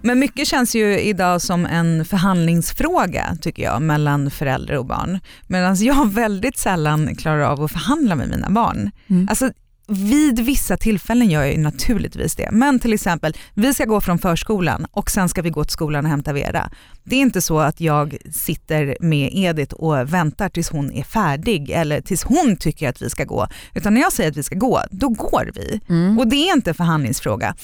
Men 0.04 0.20
mycket 0.20 0.48
känns 0.48 0.76
ju 0.76 1.00
idag 1.00 1.42
som 1.42 1.66
en 1.66 2.06
förhandlingsfråga 2.06 3.38
tycker 3.42 3.64
jag 3.64 3.82
mellan 3.82 4.32
föräldrar 4.32 4.76
och 4.76 4.86
barn. 4.86 5.20
Medan 5.48 5.76
jag 5.76 6.14
väldigt 6.14 6.58
sällan 6.58 7.16
klarar 7.16 7.42
av 7.42 7.64
att 7.64 7.72
förhandla 7.72 8.16
med 8.16 8.30
mina 8.30 8.50
barn. 8.50 8.92
Mm. 9.08 9.28
Alltså, 9.30 9.52
vid 9.88 10.40
vissa 10.40 10.78
tillfällen 10.78 11.30
gör 11.30 11.42
jag 11.42 11.52
ju 11.52 11.58
naturligtvis 11.58 12.36
det. 12.36 12.50
Men 12.52 12.80
till 12.80 12.94
exempel, 12.94 13.34
vi 13.54 13.74
ska 13.74 13.86
gå 13.86 14.02
från 14.02 14.20
förskolan 14.20 14.86
och 14.92 15.12
sen 15.12 15.30
ska 15.30 15.42
vi 15.42 15.50
gå 15.50 15.64
till 15.64 15.74
skolan 15.74 16.06
och 16.06 16.12
hämta 16.12 16.34
Vera. 16.34 16.72
Det 17.04 17.16
är 17.16 17.20
inte 17.20 17.42
så 17.42 17.60
att 17.60 17.82
jag 17.82 18.18
sitter 18.32 18.98
med 19.00 19.30
Edith 19.34 19.74
och 19.74 20.14
väntar 20.14 20.50
tills 20.50 20.70
hon 20.70 20.92
är 20.92 21.04
färdig 21.04 21.70
eller 21.70 22.02
tills 22.02 22.24
hon 22.24 22.58
tycker 22.58 22.90
att 22.90 23.02
vi 23.02 23.10
ska 23.10 23.24
gå. 23.24 23.48
Utan 23.74 23.94
när 23.94 24.02
jag 24.02 24.14
säger 24.14 24.30
att 24.30 24.38
vi 24.38 24.44
ska 24.44 24.56
gå, 24.56 24.82
då 24.92 25.10
går 25.10 25.52
vi. 25.56 25.82
Mm. 25.90 26.20
Och 26.20 26.28
det 26.28 26.36
är 26.36 26.54
inte 26.54 26.74
förhandlingsfråga. 26.74 27.56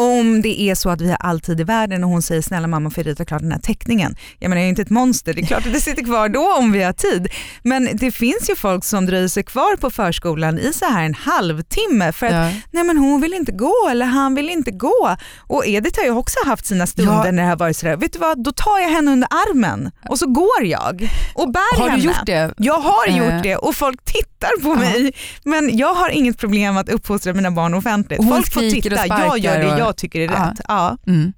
Om 0.00 0.42
det 0.42 0.60
är 0.60 0.74
så 0.74 0.90
att 0.90 1.00
vi 1.00 1.08
har 1.08 1.16
all 1.20 1.40
tid 1.40 1.60
i 1.60 1.64
världen 1.64 2.04
och 2.04 2.10
hon 2.10 2.22
säger 2.22 2.42
snälla 2.42 2.66
mamma 2.66 2.90
får 2.90 3.04
jag 3.04 3.10
rita 3.10 3.24
klart 3.24 3.40
den 3.42 3.52
här 3.52 3.58
teckningen. 3.58 4.16
Jag 4.38 4.48
menar 4.48 4.60
jag 4.60 4.66
är 4.66 4.68
inte 4.68 4.82
ett 4.82 4.90
monster, 4.90 5.34
det 5.34 5.40
är 5.42 5.46
klart 5.46 5.66
att 5.66 5.72
det 5.72 5.80
sitter 5.80 6.04
kvar 6.04 6.28
då 6.28 6.54
om 6.58 6.72
vi 6.72 6.82
har 6.82 6.92
tid. 6.92 7.28
Men 7.62 7.88
det 7.92 8.10
finns 8.10 8.50
ju 8.50 8.56
folk 8.56 8.84
som 8.84 9.06
dröjer 9.06 9.28
sig 9.28 9.42
kvar 9.42 9.76
på 9.76 9.90
förskolan 9.90 10.58
i 10.58 10.72
så 10.72 10.84
här 10.84 11.04
en 11.04 11.14
halvtimme 11.14 12.12
för 12.12 12.26
att 12.26 12.32
Ja. 12.32 12.50
nej 12.70 12.84
men 12.84 12.98
hon 12.98 13.20
vill 13.20 13.34
inte 13.34 13.52
gå 13.52 13.74
eller 13.90 14.06
han 14.06 14.34
vill 14.34 14.48
inte 14.50 14.70
gå. 14.70 15.16
Och 15.46 15.66
Edith 15.66 15.98
har 16.00 16.04
ju 16.04 16.10
också 16.12 16.38
haft 16.46 16.66
sina 16.66 16.86
stunder 16.86 17.12
Ja. 17.24 17.30
när 17.32 17.42
det 17.42 17.48
har 17.48 17.56
varit 17.56 17.76
sådär, 17.76 17.96
vet 17.96 18.12
du 18.12 18.18
vad, 18.18 18.44
då 18.44 18.52
tar 18.52 18.78
jag 18.78 18.88
henne 18.88 19.10
under 19.12 19.28
armen 19.30 19.90
och 20.08 20.18
så 20.18 20.26
går 20.26 20.64
jag 20.64 21.08
och 21.34 21.52
bär 21.52 21.78
Har 21.78 21.84
du 21.84 21.90
henne. 21.90 22.02
gjort 22.04 22.26
det? 22.26 22.54
Jag 22.56 22.78
har 22.80 23.08
Eh. 23.08 23.16
gjort 23.18 23.42
det 23.42 23.56
och 23.56 23.74
folk 23.74 24.04
tittar 24.04 24.28
på 24.62 24.68
Ja. 24.68 24.74
mig. 24.74 25.12
Men 25.44 25.76
jag 25.76 25.94
har 25.94 26.08
inget 26.10 26.38
problem 26.38 26.76
att 26.76 26.88
uppfostra 26.88 27.32
mina 27.34 27.50
barn 27.50 27.74
offentligt. 27.74 28.18
Hon 28.18 28.28
Folk 28.28 28.52
får 28.52 28.60
titta, 28.60 29.06
jag 29.06 29.38
gör 29.38 29.58
det 29.58 29.78
jag 29.78 29.96
tycker 29.96 30.20
är 30.20 30.24
Ja. 30.24 30.32
rätt. 30.52 30.60
Ja. 30.68 30.96
Mm. 31.06 31.32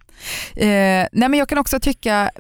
Eh, 0.56 1.08
nej 1.12 1.29
men 1.29 1.35
jag 1.35 1.49
kan 1.49 1.58
också 1.58 1.81
tycka, 1.81 2.31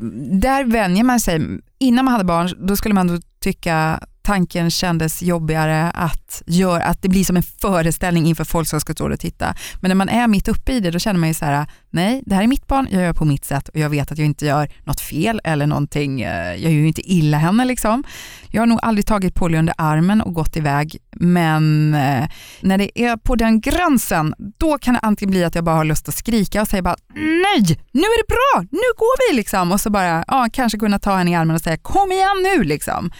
där 0.40 0.64
vänjer 0.64 1.04
man 1.04 1.20
sig. 1.20 1.40
Innan 1.78 2.04
man 2.04 2.12
hade 2.12 2.24
barn 2.24 2.66
då 2.66 2.76
skulle 2.76 2.94
man 2.94 3.06
då 3.06 3.18
tycka 3.42 4.00
tanken 4.30 4.70
kändes 4.70 5.22
jobbigare 5.22 5.90
att, 5.90 6.42
göra, 6.46 6.82
att 6.82 7.02
det 7.02 7.08
blir 7.08 7.24
som 7.24 7.36
en 7.36 7.42
föreställning 7.42 8.26
inför 8.26 8.44
folk 8.44 8.68
som 8.68 8.80
ska 8.80 8.92
stå 8.92 9.12
och 9.12 9.20
titta. 9.20 9.54
Men 9.80 9.88
när 9.88 9.94
man 9.94 10.08
är 10.08 10.28
mitt 10.28 10.48
uppe 10.48 10.72
i 10.72 10.80
det 10.80 10.90
då 10.90 10.98
känner 10.98 11.20
man 11.20 11.28
ju 11.28 11.34
så 11.34 11.44
här, 11.44 11.66
nej 11.90 12.22
det 12.26 12.34
här 12.34 12.42
är 12.42 12.46
mitt 12.46 12.66
barn, 12.66 12.88
jag 12.90 13.02
gör 13.02 13.12
på 13.12 13.24
mitt 13.24 13.44
sätt 13.44 13.68
och 13.68 13.76
jag 13.76 13.90
vet 13.90 14.12
att 14.12 14.18
jag 14.18 14.26
inte 14.26 14.46
gör 14.46 14.68
något 14.84 15.00
fel 15.00 15.40
eller 15.44 15.66
någonting, 15.66 16.20
eh, 16.20 16.54
jag 16.54 16.72
gör 16.72 16.80
ju 16.80 16.86
inte 16.86 17.12
illa 17.12 17.38
henne 17.38 17.64
liksom. 17.64 18.04
Jag 18.50 18.62
har 18.62 18.66
nog 18.66 18.78
aldrig 18.82 19.06
tagit 19.06 19.34
Polly 19.34 19.58
under 19.58 19.74
armen 19.78 20.20
och 20.20 20.34
gått 20.34 20.56
iväg 20.56 20.96
men 21.16 21.94
eh, 21.94 22.28
när 22.60 22.78
det 22.78 23.00
är 23.00 23.16
på 23.16 23.36
den 23.36 23.60
gränsen 23.60 24.34
då 24.58 24.78
kan 24.78 24.94
det 24.94 25.00
antingen 25.00 25.30
bli 25.30 25.44
att 25.44 25.54
jag 25.54 25.64
bara 25.64 25.76
har 25.76 25.84
lust 25.84 26.08
att 26.08 26.14
skrika 26.14 26.62
och 26.62 26.68
säga 26.68 26.82
bara 26.82 26.96
nej, 27.14 27.78
nu 27.92 28.00
är 28.00 28.22
det 28.22 28.28
bra, 28.28 28.62
nu 28.70 28.88
går 28.96 29.30
vi 29.30 29.36
liksom 29.36 29.72
och 29.72 29.80
så 29.80 29.90
bara 29.90 30.24
ja, 30.28 30.48
kanske 30.52 30.78
kunna 30.78 30.98
ta 30.98 31.16
henne 31.16 31.30
i 31.30 31.34
armen 31.34 31.56
och 31.56 31.62
säga 31.62 31.76
kom 31.76 32.12
igen 32.12 32.36
nu 32.42 32.64
liksom. 32.64 33.10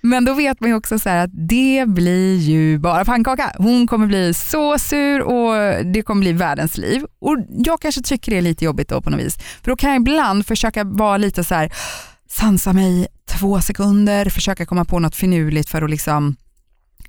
Men 0.00 0.24
då 0.24 0.34
vet 0.34 0.60
man 0.60 0.70
ju 0.70 0.76
också 0.76 0.98
så 0.98 1.08
här 1.08 1.24
att 1.24 1.30
det 1.48 1.84
blir 1.88 2.36
ju 2.36 2.78
bara 2.78 3.04
pannkaka. 3.04 3.52
Hon 3.58 3.86
kommer 3.86 4.06
bli 4.06 4.34
så 4.34 4.78
sur 4.78 5.20
och 5.20 5.84
det 5.84 6.02
kommer 6.02 6.20
bli 6.20 6.32
världens 6.32 6.76
liv. 6.76 7.04
Och 7.18 7.36
jag 7.48 7.80
kanske 7.80 8.02
tycker 8.02 8.32
det 8.32 8.38
är 8.38 8.42
lite 8.42 8.64
jobbigt 8.64 8.88
då 8.88 9.02
på 9.02 9.10
något 9.10 9.20
vis. 9.20 9.38
För 9.62 9.70
då 9.70 9.76
kan 9.76 9.90
jag 9.90 10.00
ibland 10.00 10.46
försöka 10.46 10.84
vara 10.84 11.16
lite 11.16 11.44
så 11.44 11.54
här 11.54 11.72
sansa 12.28 12.72
mig 12.72 13.06
två 13.30 13.60
sekunder, 13.60 14.30
försöka 14.30 14.66
komma 14.66 14.84
på 14.84 14.98
något 14.98 15.16
finurligt 15.16 15.70
för 15.70 15.82
att 15.82 15.90
liksom 15.90 16.36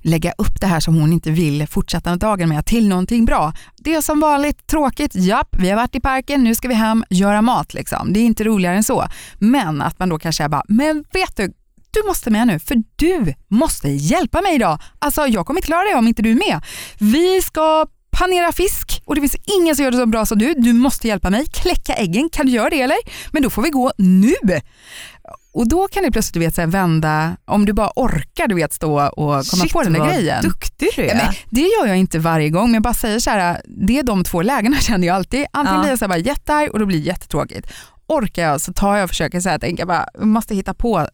lägga 0.02 0.32
upp 0.38 0.60
det 0.60 0.66
här 0.66 0.80
som 0.80 0.94
hon 0.94 1.12
inte 1.12 1.30
vill 1.30 1.66
fortsätta 1.66 2.16
dagen 2.16 2.48
med 2.48 2.66
till 2.66 2.88
någonting 2.88 3.24
bra. 3.24 3.52
Det 3.76 3.94
är 3.94 4.00
som 4.00 4.20
vanligt 4.20 4.66
tråkigt, 4.66 5.14
japp, 5.14 5.56
vi 5.58 5.70
har 5.70 5.76
varit 5.76 5.94
i 5.94 6.00
parken, 6.00 6.44
nu 6.44 6.54
ska 6.54 6.68
vi 6.68 6.74
hem, 6.74 7.04
göra 7.10 7.42
mat 7.42 7.74
liksom. 7.74 8.12
Det 8.12 8.20
är 8.20 8.24
inte 8.24 8.44
roligare 8.44 8.76
än 8.76 8.84
så. 8.84 9.04
Men 9.38 9.82
att 9.82 9.98
man 9.98 10.08
då 10.08 10.18
kanske 10.18 10.44
är 10.44 10.48
bara, 10.48 10.64
men 10.68 11.04
vet 11.12 11.36
du, 11.36 11.52
du 11.92 12.06
måste 12.06 12.30
med 12.30 12.46
nu 12.46 12.58
för 12.58 12.76
du 12.96 13.34
måste 13.48 13.88
hjälpa 13.88 14.40
mig 14.40 14.54
idag. 14.54 14.78
Alltså 14.98 15.26
jag 15.26 15.46
kommer 15.46 15.58
inte 15.60 15.66
klara 15.66 15.84
det 15.84 15.94
om 15.94 16.08
inte 16.08 16.22
du 16.22 16.30
är 16.30 16.34
med. 16.34 16.60
Vi 16.98 17.42
ska 17.42 17.86
panera 18.10 18.52
fisk 18.52 19.02
och 19.04 19.14
det 19.14 19.20
finns 19.20 19.36
ingen 19.60 19.76
som 19.76 19.84
gör 19.84 19.90
det 19.90 19.96
så 19.96 20.06
bra 20.06 20.26
som 20.26 20.38
du. 20.38 20.54
Du 20.54 20.72
måste 20.72 21.08
hjälpa 21.08 21.30
mig. 21.30 21.46
Kläcka 21.46 21.94
äggen, 21.94 22.28
kan 22.32 22.46
du 22.46 22.52
göra 22.52 22.70
det 22.70 22.80
eller? 22.82 22.96
Men 23.32 23.42
då 23.42 23.50
får 23.50 23.62
vi 23.62 23.70
gå 23.70 23.92
nu. 23.98 24.34
Och 25.54 25.68
då 25.68 25.88
kan 25.88 26.02
det 26.02 26.10
plötsligt 26.12 26.34
du 26.34 26.40
vet, 26.40 26.54
så 26.54 26.60
här, 26.60 26.68
vända, 26.68 27.36
om 27.44 27.66
du 27.66 27.72
bara 27.72 27.90
orkar 27.96 28.48
du 28.48 28.54
vet, 28.54 28.72
stå 28.72 29.02
och 29.06 29.16
komma 29.16 29.42
Shit, 29.42 29.72
på 29.72 29.82
den 29.82 29.92
där 29.92 30.00
vad 30.00 30.08
grejen. 30.08 30.42
duktig 30.42 30.88
du 30.96 31.02
är. 31.02 31.08
Ja, 31.08 31.14
men 31.14 31.34
det 31.50 31.60
gör 31.60 31.86
jag 31.86 31.96
inte 31.96 32.18
varje 32.18 32.48
gång 32.50 32.64
men 32.64 32.74
jag 32.74 32.82
bara 32.82 32.94
säger 32.94 33.18
så 33.18 33.30
här, 33.30 33.60
det 33.66 33.98
är 33.98 34.02
de 34.02 34.24
två 34.24 34.42
lägena 34.42 34.76
känner 34.80 35.06
jag 35.06 35.16
alltid. 35.16 35.46
Antingen 35.52 35.76
Ja. 35.76 35.80
blir 35.82 35.90
jag 35.90 35.98
så 35.98 36.04
här 36.04 36.08
bara 36.08 36.18
jättearg 36.18 36.70
och 36.70 36.78
då 36.78 36.86
blir 36.86 36.98
det 36.98 37.04
jättetråkigt. 37.04 37.66
Orkar 38.06 38.42
jag 38.42 38.60
så 38.60 38.72
tar 38.72 38.96
jag 38.96 39.04
och 39.04 39.10
försöker 39.10 39.40
så 39.40 39.48
här, 39.48 39.58
tänka 39.58 39.86
bara, 39.86 40.06
måste 40.20 40.54
hitta 40.54 40.74
på 40.74 41.06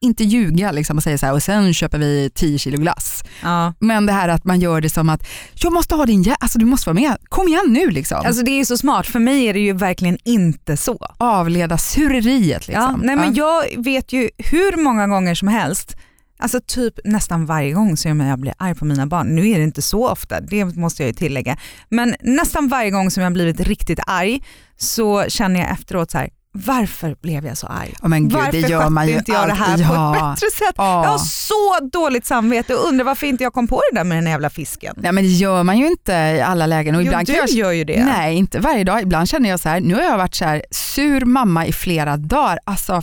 inte 0.00 0.24
ljuga 0.24 0.72
liksom, 0.72 0.96
och 0.96 1.02
säga 1.02 1.18
så 1.18 1.26
här, 1.26 1.32
och 1.32 1.42
sen 1.42 1.74
köper 1.74 1.98
vi 1.98 2.30
10 2.34 2.58
kilo 2.58 2.78
glass. 2.78 3.24
Ja. 3.42 3.74
Men 3.78 4.06
det 4.06 4.12
här 4.12 4.28
att 4.28 4.44
man 4.44 4.60
gör 4.60 4.80
det 4.80 4.90
som 4.90 5.08
att, 5.08 5.26
jag 5.54 5.72
måste 5.72 5.94
ha 5.94 6.06
din, 6.06 6.34
alltså 6.40 6.58
du 6.58 6.64
måste 6.64 6.90
vara 6.90 7.00
med, 7.00 7.16
kom 7.28 7.48
igen 7.48 7.66
nu 7.68 7.90
liksom. 7.90 8.22
Alltså 8.26 8.42
det 8.42 8.50
är 8.50 8.64
så 8.64 8.76
smart, 8.76 9.06
för 9.06 9.18
mig 9.18 9.44
är 9.44 9.54
det 9.54 9.60
ju 9.60 9.72
verkligen 9.72 10.18
inte 10.24 10.76
så. 10.76 11.06
Avleda 11.18 11.78
sureriet 11.78 12.68
liksom. 12.68 12.82
Ja, 12.82 12.96
nej, 13.02 13.16
men 13.16 13.34
Jag 13.34 13.64
vet 13.76 14.12
ju 14.12 14.30
hur 14.38 14.82
många 14.82 15.06
gånger 15.06 15.34
som 15.34 15.48
helst, 15.48 15.96
alltså 16.38 16.60
typ 16.66 16.94
nästan 17.04 17.46
varje 17.46 17.72
gång 17.72 17.96
som 17.96 18.20
jag 18.20 18.38
blir 18.38 18.54
arg 18.58 18.74
på 18.74 18.84
mina 18.84 19.06
barn. 19.06 19.26
Nu 19.34 19.48
är 19.48 19.58
det 19.58 19.64
inte 19.64 19.82
så 19.82 20.08
ofta, 20.08 20.40
det 20.40 20.64
måste 20.64 21.02
jag 21.02 21.08
ju 21.08 21.14
tillägga. 21.14 21.56
Men 21.88 22.14
nästan 22.20 22.68
varje 22.68 22.90
gång 22.90 23.10
som 23.10 23.22
jag 23.22 23.32
blivit 23.32 23.60
riktigt 23.60 24.00
arg 24.06 24.42
så 24.76 25.24
känner 25.28 25.60
jag 25.60 25.70
efteråt 25.70 26.10
så 26.10 26.18
här, 26.18 26.30
varför 26.52 27.16
blev 27.22 27.46
jag 27.46 27.58
så 27.58 27.66
arg? 27.66 27.94
Ja, 28.02 28.08
men 28.08 28.28
gud, 28.28 28.32
varför 28.38 28.52
det 28.52 28.58
gör 28.58 28.88
man 28.88 29.08
ju 29.08 29.14
inte 29.14 29.32
jag 29.32 29.48
det 29.48 29.54
här 29.54 29.72
alltid. 29.72 29.86
på 29.88 29.94
Ja. 29.94 30.14
ett 30.16 30.20
bättre 30.34 30.50
sätt? 30.50 30.74
Ja. 30.76 31.04
Jag 31.04 31.10
har 31.10 31.18
så 31.18 31.78
dåligt 31.92 32.26
samvete 32.26 32.74
och 32.74 32.88
undrar 32.88 33.04
varför 33.04 33.26
inte 33.26 33.44
jag 33.44 33.52
kom 33.52 33.68
på 33.68 33.82
det 33.90 33.96
där 33.98 34.04
med 34.04 34.16
den 34.18 34.26
jävla 34.30 34.50
fisken. 34.50 34.94
Nej 34.98 35.12
men 35.12 35.24
det 35.24 35.30
gör 35.30 35.62
man 35.62 35.78
ju 35.78 35.86
inte 35.86 36.12
i 36.12 36.40
alla 36.40 36.66
lägen. 36.66 36.94
Och 36.94 37.02
Jo, 37.02 37.06
ibland 37.06 37.26
du 37.26 37.32
jag, 37.32 37.48
gör 37.48 37.72
ju 37.72 37.84
det. 37.84 38.04
Nej, 38.04 38.36
inte 38.36 38.58
varje 38.58 38.84
dag. 38.84 39.02
Ibland 39.02 39.28
känner 39.28 39.48
jag 39.50 39.60
så 39.60 39.68
här, 39.68 39.80
nu 39.80 39.94
har 39.94 40.02
jag 40.02 40.16
varit 40.18 40.34
så 40.34 40.44
här 40.44 40.62
sur 40.70 41.24
mamma 41.24 41.66
i 41.66 41.72
flera 41.72 42.16
dagar. 42.16 42.58
Alltså 42.64 43.02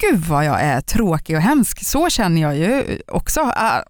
gud 0.00 0.20
vad 0.20 0.44
jag 0.44 0.60
är 0.60 0.80
tråkig 0.80 1.36
och 1.36 1.42
hemsk. 1.42 1.84
Så 1.84 2.10
känner 2.10 2.42
jag 2.42 2.56
ju 2.56 2.98
också. 3.08 3.40
Ah. 3.40 3.80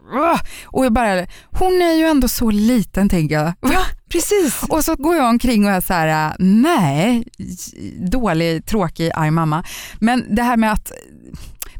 Och 0.65 0.85
jag 0.85 0.93
bara, 0.93 1.27
hon 1.59 1.83
är 1.83 1.93
ju 1.93 2.05
ändå 2.07 2.29
så 2.29 2.51
liten 2.51 3.09
tänker 3.09 3.35
jag. 3.35 3.53
Ja, 3.61 3.81
precis. 4.15 4.63
Och 4.69 4.85
så 4.85 4.97
går 4.97 5.17
jag 5.17 5.29
omkring 5.29 5.65
och 5.65 5.71
är 5.71 5.81
så 5.81 5.93
här, 5.93 6.29
äh, 6.29 6.35
nej, 6.39 7.25
dålig, 8.11 8.67
tråkig, 8.67 9.11
arg 9.15 9.31
mamma. 9.31 9.65
Men 9.99 10.35
det 10.35 10.43
här 10.43 10.57
med 10.57 10.73
att 10.73 10.93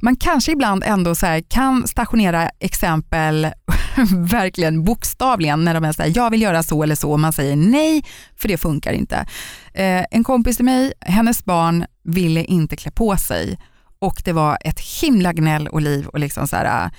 man 0.03 0.17
kanske 0.17 0.53
ibland 0.53 0.85
ändå 0.87 1.15
så 1.15 1.27
här 1.27 1.41
kan 1.41 1.87
stationera 1.87 2.49
exempel, 2.49 3.49
verkligen 4.31 4.85
bokstavligen, 4.85 5.65
när 5.65 5.75
de 5.75 5.85
är 5.85 5.93
så 5.93 6.03
här, 6.03 6.13
jag 6.15 6.31
vill 6.31 6.43
göra 6.43 6.63
så 6.63 6.83
eller 6.83 6.95
så 6.95 7.11
och 7.13 7.21
man 7.21 7.33
säger 7.33 7.57
nej, 7.57 8.05
för 8.37 8.49
det 8.49 8.59
funkar 8.59 8.93
inte. 8.93 9.17
Eh, 9.75 10.05
en 10.11 10.25
kompis 10.25 10.57
till 10.57 10.65
mig, 10.65 10.93
hennes 11.01 11.45
barn 11.45 11.85
ville 12.05 12.45
inte 12.45 12.77
klä 12.77 12.91
på 12.91 13.17
sig 13.17 13.59
och 14.05 14.23
det 14.25 14.33
var 14.33 14.59
ett 14.61 14.81
himla 14.81 15.33
gnäll 15.33 15.69
och 15.69 15.81
liv 15.81 16.07
och 16.07 16.19
liksom 16.19 16.49
så 16.49 16.57
här, 16.57 16.91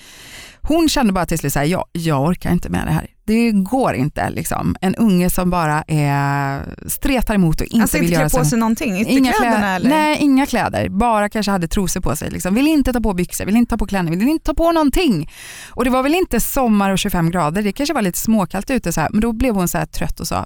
hon 0.62 0.89
kände 0.89 1.13
bara 1.13 1.25
till 1.25 1.39
slut 1.39 1.53
så 1.53 1.59
här, 1.59 1.65
jag, 1.65 1.85
jag 1.91 2.21
orkar 2.24 2.51
inte 2.51 2.69
med 2.69 2.88
det 2.88 2.91
här. 2.91 3.07
Det 3.25 3.51
går 3.51 3.93
inte. 3.93 4.29
Liksom. 4.29 4.75
En 4.81 4.95
unge 4.95 5.29
som 5.29 5.50
bara 5.50 5.83
är, 5.88 6.62
stretar 6.89 7.35
emot 7.35 7.62
och 7.62 7.67
inte 7.67 7.81
alltså 7.81 7.97
vill 7.97 8.05
inte 8.05 8.13
göra 8.13 8.29
klä 8.29 8.39
på 8.39 8.45
sig 8.45 8.59
någonting, 8.59 8.95
Inga 8.95 9.29
ytterkläderna 9.29 9.57
kläder, 9.57 9.75
eller? 9.75 9.89
nej, 9.89 10.17
inga 10.19 10.45
kläder. 10.45 10.89
Bara 10.89 11.29
kanske 11.29 11.51
hade 11.51 11.67
trosor 11.67 12.01
på 12.01 12.15
sig. 12.15 12.29
Liksom. 12.29 12.55
Vill 12.55 12.67
inte 12.67 12.93
ta 12.93 13.01
på 13.01 13.13
byxor, 13.13 13.45
vill 13.45 13.55
inte 13.55 13.69
ta 13.69 13.77
på 13.77 13.88
klänning, 13.88 14.19
vill 14.19 14.27
inte 14.27 14.45
ta 14.45 14.53
på 14.53 14.71
någonting. 14.71 15.31
Och 15.69 15.83
det 15.83 15.89
var 15.89 16.03
väl 16.03 16.15
inte 16.15 16.39
sommar 16.39 16.91
och 16.91 17.00
25 17.00 17.31
grader, 17.31 17.62
det 17.62 17.71
kanske 17.71 17.93
var 17.93 18.01
lite 18.01 18.19
småkallt 18.19 18.71
ute 18.71 18.93
så 18.93 19.01
här. 19.01 19.09
men 19.12 19.21
då 19.21 19.33
blev 19.33 19.55
hon 19.55 19.67
så 19.67 19.77
här 19.77 19.85
trött 19.85 20.19
och 20.19 20.27
sa 20.27 20.45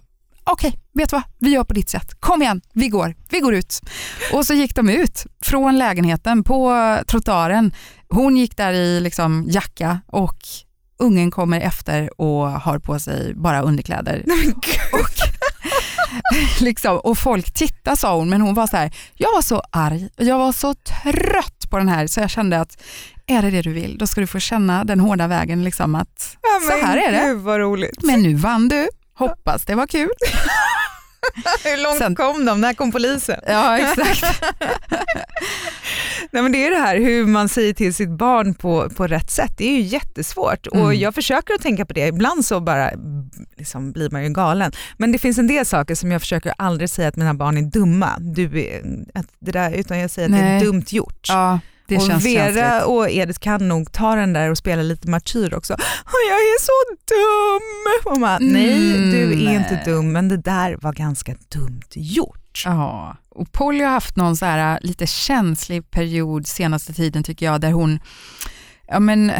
okej, 0.51 0.79
vet 0.93 1.09
du 1.09 1.15
vad, 1.15 1.23
vi 1.39 1.49
gör 1.49 1.63
på 1.63 1.73
ditt 1.73 1.89
sätt. 1.89 2.13
Kom 2.19 2.41
igen, 2.41 2.61
vi 2.73 2.87
går, 2.87 3.15
vi 3.29 3.39
går 3.39 3.53
ut. 3.55 3.79
Och 4.33 4.45
så 4.45 4.53
gick 4.53 4.75
de 4.75 4.89
ut 4.89 5.25
från 5.43 5.77
lägenheten 5.77 6.43
på 6.43 6.97
trottoaren. 7.07 7.71
Hon 8.09 8.37
gick 8.37 8.57
där 8.57 8.73
i 8.73 8.99
liksom 8.99 9.45
jacka 9.49 10.01
och 10.07 10.37
ungen 10.99 11.31
kommer 11.31 11.61
efter 11.61 12.21
och 12.21 12.51
har 12.51 12.79
på 12.79 12.99
sig 12.99 13.33
bara 13.35 13.61
underkläder. 13.61 14.23
Nej. 14.25 14.53
Och, 14.93 15.09
liksom, 16.61 16.97
och 16.97 17.17
folk 17.17 17.53
tittar 17.53 17.95
sa 17.95 18.15
hon, 18.15 18.29
men 18.29 18.41
hon 18.41 18.53
var 18.53 18.67
så 18.67 18.77
här, 18.77 18.95
jag 19.15 19.33
var 19.33 19.41
så 19.41 19.63
arg, 19.71 20.09
jag 20.17 20.37
var 20.37 20.51
så 20.51 20.73
trött 20.73 21.69
på 21.69 21.77
den 21.77 21.87
här 21.87 22.07
så 22.07 22.19
jag 22.19 22.29
kände 22.29 22.61
att 22.61 22.83
är 23.27 23.41
det 23.41 23.49
det 23.49 23.61
du 23.61 23.73
vill, 23.73 23.97
då 23.97 24.07
ska 24.07 24.21
du 24.21 24.27
få 24.27 24.39
känna 24.39 24.83
den 24.83 24.99
hårda 24.99 25.27
vägen. 25.27 25.63
Liksom 25.63 25.95
att, 25.95 26.37
Ja, 26.41 26.71
så 26.71 26.85
här 26.85 26.97
är 26.97 27.11
det. 27.11 27.27
Gud 27.27 27.37
vad 27.37 27.59
roligt. 27.59 28.03
Men 28.03 28.21
nu 28.21 28.33
vann 28.33 28.67
du, 28.67 28.87
hoppas 29.19 29.65
det 29.65 29.75
var 29.75 29.87
kul. 29.87 30.09
Hur 31.63 31.83
långt 31.83 31.97
Sen- 31.97 32.15
kom 32.15 32.45
de? 32.45 32.61
När 32.61 32.73
kom 32.73 32.91
polisen? 32.91 33.39
Ja 33.47 33.77
exakt. 33.77 34.43
Nej, 36.31 36.43
men 36.43 36.51
det 36.51 36.65
är 36.67 36.69
det 36.71 36.77
här 36.77 36.97
hur 36.97 37.25
man 37.25 37.49
säger 37.49 37.73
till 37.73 37.93
sitt 37.93 38.09
barn 38.09 38.53
på, 38.53 38.89
på 38.89 39.07
rätt 39.07 39.31
sätt. 39.31 39.51
Det 39.57 39.63
är 39.69 39.73
ju 39.73 39.81
jättesvårt 39.81 40.67
och 40.67 40.75
Mm. 40.75 40.99
jag 40.99 41.15
försöker 41.15 41.53
att 41.53 41.61
tänka 41.61 41.85
på 41.85 41.93
det. 41.93 42.07
Ibland 42.07 42.45
så 42.45 42.59
bara 42.59 42.91
liksom, 43.57 43.91
blir 43.91 44.09
man 44.09 44.23
ju 44.23 44.29
galen. 44.29 44.71
Men 44.97 45.11
det 45.11 45.17
finns 45.17 45.37
en 45.37 45.47
del 45.47 45.65
saker 45.65 45.95
som 45.95 46.11
jag 46.11 46.21
försöker 46.21 46.53
aldrig 46.57 46.89
säga 46.89 47.07
att 47.07 47.15
mina 47.15 47.33
barn 47.33 47.57
är 47.57 47.61
dumma. 47.61 48.17
Du 48.19 48.45
att 49.13 49.25
det 49.39 49.51
där, 49.51 49.71
utan 49.71 49.99
jag 49.99 50.11
säger 50.11 50.27
att 50.29 50.35
det 50.35 50.41
Nej. 50.41 50.57
är 50.61 50.65
dumt 50.65 50.85
gjort. 50.89 51.25
Ja, 51.29 51.59
det 51.89 51.95
och 51.97 52.07
känns 52.07 52.25
Vera 52.25 52.53
känsligt. 52.53 52.85
och 52.87 53.09
Edith 53.09 53.39
kan 53.39 53.67
nog 53.67 53.91
ta 53.91 54.15
den 54.15 54.33
där 54.33 54.51
och 54.51 54.57
spela 54.57 54.81
lite 54.81 55.09
martyr 55.09 55.53
också. 55.53 55.73
"Åh, 55.73 56.29
Jag 56.29 56.37
är 56.39 56.61
så 56.61 56.95
dum! 57.05 58.13
Och 58.13 58.19
man, 58.19 58.37
Nej, 58.41 58.93
du 59.11 59.21
är 59.31 59.49
Mm, 59.49 59.55
inte 59.63 59.81
dum, 59.85 60.11
men 60.11 60.29
det 60.29 60.37
där 60.37 60.77
var 60.81 60.93
ganska 60.93 61.35
dumt 61.55 61.81
gjort. 61.93 62.61
Ja, 62.65 63.17
och 63.29 63.51
Polly 63.51 63.83
har 63.83 63.91
haft 63.91 64.15
någon 64.15 64.37
så 64.37 64.45
här 64.45 64.73
äh, 64.73 64.77
lite 64.81 65.07
känslig 65.07 65.91
period 65.91 66.47
senaste 66.47 66.93
tiden 66.93 67.23
tycker 67.23 67.45
jag, 67.45 67.61
där 67.61 67.71
hon 67.71 67.99
Ja, 68.91 68.99
men, 68.99 69.31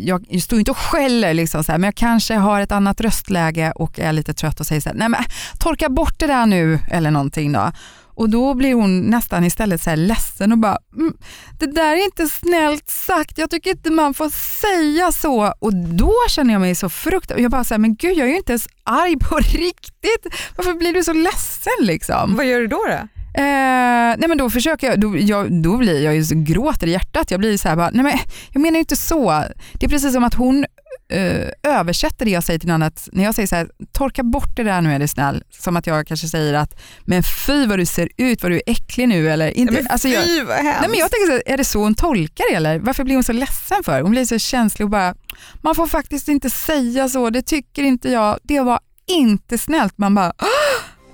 jag, 0.00 0.26
jag 0.28 0.42
står 0.42 0.58
inte 0.58 0.70
och 0.70 0.78
skäller, 0.78 1.34
liksom 1.34 1.64
så 1.64 1.72
här, 1.72 1.78
men 1.78 1.88
jag 1.88 1.94
kanske 1.94 2.34
har 2.34 2.60
ett 2.60 2.72
annat 2.72 3.00
röstläge 3.00 3.72
och 3.74 3.98
är 3.98 4.12
lite 4.12 4.34
trött 4.34 4.60
och 4.60 4.66
säger 4.66 4.80
så 4.80 4.88
här, 4.88 4.96
nej 4.96 5.08
men 5.08 5.24
torka 5.60 5.88
bort 5.88 6.18
det 6.18 6.26
där 6.26 6.46
nu 6.46 6.78
eller 6.90 7.10
någonting 7.10 7.52
då. 7.52 7.72
Och 8.18 8.30
då 8.30 8.54
blir 8.54 8.74
hon 8.74 9.00
nästan 9.00 9.44
istället 9.44 9.82
så 9.82 9.90
här 9.90 9.96
ledsen 9.96 10.52
och 10.52 10.58
bara, 10.58 10.78
mm, 10.96 11.14
det 11.58 11.66
där 11.66 11.92
är 11.92 12.04
inte 12.04 12.28
snällt 12.28 12.90
sagt, 12.90 13.38
jag 13.38 13.50
tycker 13.50 13.70
inte 13.70 13.90
man 13.90 14.14
får 14.14 14.30
säga 14.60 15.12
så. 15.12 15.54
Och 15.58 15.74
då 15.74 16.14
känner 16.28 16.52
jag 16.54 16.60
mig 16.60 16.74
så 16.74 16.88
fruktansvärt, 16.88 17.42
jag 17.42 17.50
bara 17.50 17.64
så 17.64 17.74
här, 17.74 17.78
men 17.78 17.94
gud 17.94 18.16
jag 18.16 18.26
är 18.26 18.30
ju 18.30 18.36
inte 18.36 18.52
ens 18.52 18.68
arg 18.84 19.18
på 19.18 19.36
riktigt, 19.38 20.26
varför 20.56 20.74
blir 20.74 20.92
du 20.92 21.04
så 21.04 21.12
ledsen 21.12 21.72
liksom? 21.80 22.36
Vad 22.36 22.46
gör 22.46 22.60
du 22.60 22.66
då? 22.66 22.84
då? 22.88 23.17
Eh, 23.38 24.14
nej 24.18 24.28
men 24.28 24.38
då 24.38 24.50
försöker 24.50 24.86
jag, 24.86 25.00
då, 25.00 25.18
jag, 25.18 25.62
då 25.62 25.76
blir 25.76 26.04
jag 26.04 26.14
ju 26.14 26.24
så 26.24 26.34
gråter 26.36 26.86
i 26.86 26.90
hjärtat. 26.90 27.30
Jag 27.30 27.40
blir 27.40 27.56
så 27.58 27.68
här 27.68 27.76
bara, 27.76 27.90
nej 27.90 28.02
men 28.02 28.18
jag 28.52 28.60
menar 28.60 28.74
ju 28.74 28.80
inte 28.80 28.96
så. 28.96 29.44
Det 29.72 29.86
är 29.86 29.90
precis 29.90 30.12
som 30.12 30.24
att 30.24 30.34
hon 30.34 30.66
eh, 31.12 31.48
översätter 31.62 32.24
det 32.24 32.30
jag 32.30 32.44
säger 32.44 32.58
till 32.58 32.68
någon 32.68 32.82
annat. 32.82 33.08
När 33.12 33.24
jag 33.24 33.34
säger 33.34 33.46
så 33.46 33.56
här, 33.56 33.68
torka 33.92 34.22
bort 34.22 34.56
det 34.56 34.62
där 34.62 34.80
nu 34.80 34.92
är 34.94 34.98
du 34.98 35.08
snäll. 35.08 35.42
Som 35.50 35.76
att 35.76 35.86
jag 35.86 36.06
kanske 36.06 36.28
säger 36.28 36.54
att, 36.54 36.80
men 37.04 37.22
fy 37.22 37.66
vad 37.66 37.78
du 37.78 37.86
ser 37.86 38.08
ut, 38.16 38.42
vad 38.42 38.52
du 38.52 38.56
är 38.56 38.62
äcklig 38.66 39.08
nu. 39.08 39.30
Eller, 39.30 39.48
inte, 39.58 39.72
Men 39.72 39.86
alltså 39.90 40.08
jag, 40.08 40.24
fy 40.24 40.42
vad 40.42 40.56
hemskt. 40.56 40.80
nej 40.80 40.90
men 40.90 40.98
jag 40.98 41.10
tänker 41.10 41.26
så 41.26 41.32
här, 41.32 41.42
är 41.46 41.56
det 41.56 41.64
så 41.64 41.78
hon 41.78 41.94
tolkar 41.94 42.44
det 42.50 42.56
eller? 42.56 42.78
Varför 42.78 43.04
blir 43.04 43.14
hon 43.14 43.24
så 43.24 43.32
ledsen 43.32 43.84
för? 43.84 44.00
Hon 44.02 44.10
blir 44.10 44.24
så 44.24 44.38
känslig 44.38 44.86
och 44.86 44.90
bara, 44.90 45.14
man 45.62 45.74
får 45.74 45.86
faktiskt 45.86 46.28
inte 46.28 46.50
säga 46.50 47.08
så, 47.08 47.30
det 47.30 47.42
tycker 47.42 47.82
inte 47.82 48.10
jag. 48.10 48.38
Det 48.42 48.60
var 48.60 48.80
inte 49.06 49.58
snällt. 49.58 49.98
Man 49.98 50.14
bara, 50.14 50.32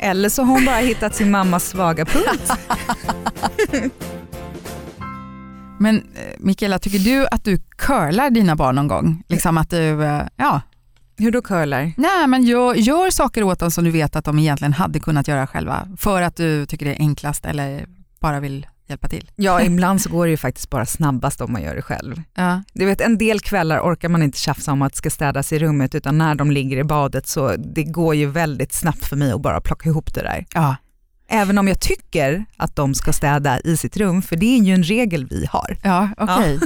Eller 0.04 0.28
så 0.28 0.42
har 0.42 0.52
hon 0.54 0.64
bara 0.64 0.76
hittat 0.76 1.14
sin 1.14 1.30
mammas 1.30 1.68
svaga 1.68 2.04
punkt. 2.04 2.52
Men 5.78 5.96
eh, 5.96 6.02
Mikaela, 6.38 6.78
tycker 6.78 6.98
du 6.98 7.26
att 7.26 7.44
du 7.44 7.58
curlar 7.78 8.30
dina 8.30 8.56
barn 8.56 8.74
någon 8.74 8.88
gång? 8.88 9.22
Liksom 9.28 9.58
att 9.58 9.70
du, 9.70 10.04
eh, 10.04 10.22
ja, 10.36 10.60
Hur 11.16 11.30
då 11.30 11.42
curlar? 11.42 11.92
nej 11.96 12.26
men 12.26 12.42
gör, 12.44 12.74
gör 12.74 13.10
saker 13.10 13.42
åt 13.42 13.58
dem 13.58 13.70
som 13.70 13.84
du 13.84 13.90
vet 13.90 14.16
att 14.16 14.24
de 14.24 14.38
egentligen 14.38 14.72
hade 14.72 15.00
kunnat 15.00 15.28
göra 15.28 15.46
själva 15.46 15.88
för 15.98 16.22
att 16.22 16.36
du 16.36 16.66
tycker 16.66 16.86
det 16.86 16.92
är 16.94 16.98
enklast 17.00 17.44
eller 17.46 17.86
bara 18.20 18.40
vill 18.40 18.66
hjälpa 18.86 19.08
till. 19.08 19.30
Ja, 19.36 19.62
ibland 19.62 20.00
så 20.00 20.10
går 20.10 20.24
det 20.26 20.30
ju 20.30 20.36
faktiskt 20.36 20.70
bara 20.70 20.86
snabbast 20.86 21.40
om 21.40 21.52
man 21.52 21.62
gör 21.62 21.74
det 21.74 21.82
själv. 21.82 22.22
Ja. 22.34 22.62
Du 22.72 22.86
vet, 22.86 23.00
en 23.00 23.18
del 23.18 23.40
kvällar 23.40 23.80
orkar 23.80 24.08
man 24.08 24.22
inte 24.22 24.38
tjafsa 24.38 24.72
om 24.72 24.82
att 24.82 24.92
det 24.92 24.98
ska 24.98 25.10
städas 25.10 25.52
i 25.52 25.58
rummet 25.58 25.94
utan 25.94 26.18
när 26.18 26.34
de 26.34 26.50
ligger 26.50 26.76
i 26.76 26.84
badet 26.84 27.26
så 27.26 27.56
det 27.56 27.84
går 27.84 28.14
ju 28.14 28.26
väldigt 28.26 28.72
snabbt 28.72 29.04
för 29.04 29.16
mig 29.16 29.32
att 29.32 29.42
bara 29.42 29.60
plocka 29.60 29.88
ihop 29.88 30.14
det 30.14 30.22
där. 30.22 30.46
Ja. 30.54 30.76
Även 31.28 31.58
om 31.58 31.68
jag 31.68 31.80
tycker 31.80 32.44
att 32.56 32.76
de 32.76 32.94
ska 32.94 33.12
städa 33.12 33.60
i 33.60 33.76
sitt 33.76 33.96
rum, 33.96 34.22
för 34.22 34.36
det 34.36 34.46
är 34.46 34.62
ju 34.62 34.74
en 34.74 34.82
regel 34.82 35.26
vi 35.26 35.46
har. 35.50 35.76
Ja, 35.82 36.08
okej. 36.16 36.60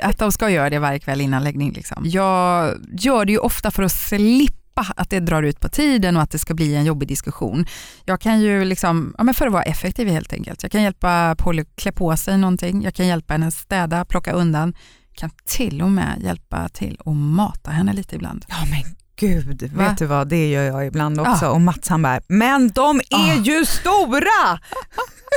Att 0.00 0.18
de 0.18 0.32
ska 0.32 0.50
göra 0.50 0.70
det 0.70 0.78
varje 0.78 0.98
kväll 0.98 1.20
innan 1.20 1.44
läggning. 1.44 1.72
Liksom. 1.72 2.02
Jag 2.06 2.74
gör 2.92 3.24
det 3.24 3.32
ju 3.32 3.38
ofta 3.38 3.70
för 3.70 3.82
att 3.82 3.92
slippa 3.92 4.54
att 4.96 5.10
det 5.10 5.20
drar 5.20 5.42
ut 5.42 5.60
på 5.60 5.68
tiden 5.68 6.16
och 6.16 6.22
att 6.22 6.30
det 6.30 6.38
ska 6.38 6.54
bli 6.54 6.74
en 6.74 6.84
jobbig 6.84 7.08
diskussion. 7.08 7.66
Jag 8.04 8.20
kan 8.20 8.40
ju, 8.40 8.64
liksom, 8.64 9.14
ja, 9.18 9.24
men 9.24 9.34
för 9.34 9.46
att 9.46 9.52
vara 9.52 9.62
effektiv 9.62 10.08
helt 10.08 10.32
enkelt, 10.32 10.62
jag 10.62 10.72
kan 10.72 10.82
hjälpa 10.82 11.34
Polly 11.38 11.64
klä 11.76 11.92
på 11.92 12.16
sig 12.16 12.38
någonting, 12.38 12.82
jag 12.82 12.94
kan 12.94 13.06
hjälpa 13.06 13.34
henne 13.34 13.50
städa, 13.50 14.04
plocka 14.04 14.32
undan, 14.32 14.74
kan 15.14 15.30
till 15.46 15.82
och 15.82 15.90
med 15.90 16.20
hjälpa 16.22 16.68
till 16.68 16.98
att 17.04 17.16
mata 17.16 17.70
henne 17.70 17.92
lite 17.92 18.14
ibland. 18.16 18.44
Ja 18.48 18.56
men 18.70 18.94
gud, 19.20 19.72
Va? 19.72 19.88
vet 19.88 19.98
du 19.98 20.06
vad, 20.06 20.28
det 20.28 20.48
gör 20.50 20.62
jag 20.62 20.86
ibland 20.86 21.20
också. 21.20 21.44
Ja. 21.44 21.50
Och 21.50 21.60
Mats 21.60 21.88
han 21.88 22.02
bara, 22.02 22.20
men 22.28 22.68
de 22.68 23.00
är 23.10 23.32
Ah. 23.32 23.42
ju 23.44 23.66
stora! 23.66 24.58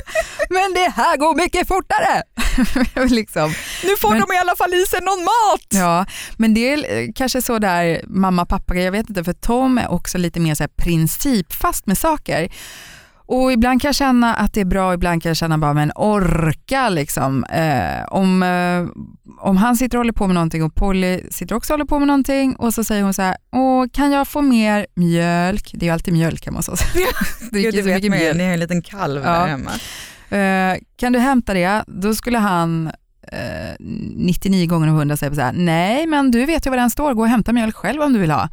Men 0.50 0.74
det 0.74 0.90
här 0.96 1.18
går 1.18 1.36
mycket 1.36 1.68
fortare! 1.68 2.24
liksom. 3.10 3.54
Nu 3.84 3.98
får 3.98 4.10
Men- 4.10 4.20
de 4.22 4.34
i 4.34 4.38
alla 4.38 4.56
fall 4.56 4.74
i 4.74 4.86
sig 4.86 5.02
någon 5.02 5.24
mat! 5.24 5.68
Ja, 5.70 6.06
men 6.38 6.54
det 6.54 6.74
är 6.74 6.98
eh, 6.98 7.08
kanske 7.16 7.42
så 7.42 7.60
där 7.60 8.02
mamma 8.08 8.46
pappa 8.46 8.76
jag 8.76 8.92
vet 8.92 9.10
inte, 9.10 9.24
för 9.24 9.34
Tom 9.34 9.78
är 9.78 9.92
också 9.92 10.18
lite 10.18 10.40
mer 10.40 10.56
så 10.56 10.68
principfast 10.68 11.86
med 11.86 11.98
saker. 11.98 12.50
Och 13.34 13.52
ibland 13.52 13.82
kan 13.82 13.88
jag 13.90 13.96
känna 13.96 14.36
att 14.36 14.54
det 14.54 14.62
är 14.62 14.66
bra, 14.66 14.94
ibland 14.94 15.24
kan 15.24 15.30
jag 15.30 15.38
känna 15.38 15.58
bara 15.58 15.74
men 15.74 15.92
orka 15.96 16.90
liksom. 16.90 17.44
Eh, 17.44 18.04
om, 18.08 18.44
eh, 18.44 19.04
om 19.40 19.58
han 19.58 19.76
sitter 19.78 19.98
och 19.98 20.00
håller 20.00 20.14
på 20.14 20.28
med 20.28 20.34
någonting 20.34 20.64
och 20.64 20.76
Polly 20.76 21.22
sitter 21.30 21.56
också 21.56 21.74
och 21.74 21.78
håller 21.80 21.88
på 21.88 22.00
med 22.00 22.08
någonting 22.08 22.56
och 22.56 22.74
så 22.74 22.84
säger 22.84 23.04
hon 23.04 23.14
så 23.14 23.22
här, 23.22 23.36
Åh, 23.52 23.86
kan 23.94 24.12
jag 24.12 24.28
få 24.28 24.42
mer 24.42 24.88
mjölk? 24.96 25.72
Det 25.74 25.84
är 25.86 25.88
ju 25.88 25.94
alltid 25.94 26.14
mjölk 26.14 26.46
hemma 26.46 26.58
hos 26.60 26.70
oss. 26.70 26.80
Gud, 27.52 27.74
det 27.74 27.82
vet 27.82 28.10
man 28.10 28.20
ju, 28.20 28.34
ni 28.34 28.44
har 28.46 28.54
en 28.54 28.60
liten 28.60 28.82
kalv 28.82 29.22
Ja. 29.26 29.30
där 29.32 29.48
hemma. 29.48 29.72
Eh, 30.74 30.80
kan 30.98 31.14
du 31.14 31.20
hämta 31.20 31.54
det? 31.54 31.84
Då 31.88 32.16
skulle 32.16 32.38
han 32.38 32.92
eh, 33.32 33.76
99 33.80 34.68
gånger 34.68 34.88
av 34.88 34.96
100 34.96 35.18
säga 35.18 35.36
så 35.36 35.42
här, 35.42 35.54
nej 35.54 36.08
men 36.08 36.32
du 36.32 36.46
vet 36.46 36.66
ju 36.66 36.70
var 36.70 36.78
den 36.78 36.90
står, 36.90 37.14
gå 37.14 37.22
och 37.22 37.28
hämta 37.28 37.54
mjölk 37.54 37.76
själv 37.76 38.02
om 38.02 38.14
du 38.14 38.20
vill 38.20 38.32
ha. 38.32 38.50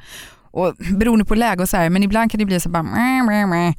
Och 0.50 0.75
beroende 0.99 1.25
på 1.25 1.35
läge 1.35 1.62
och 1.62 1.68
så 1.68 1.76
här, 1.76 1.90
men 1.90 2.02
ibland 2.02 2.30
kan 2.30 2.38
det 2.38 2.44
bli 2.44 2.61
så 2.61 2.68
bara 2.68 2.82
mäh. 2.82 3.73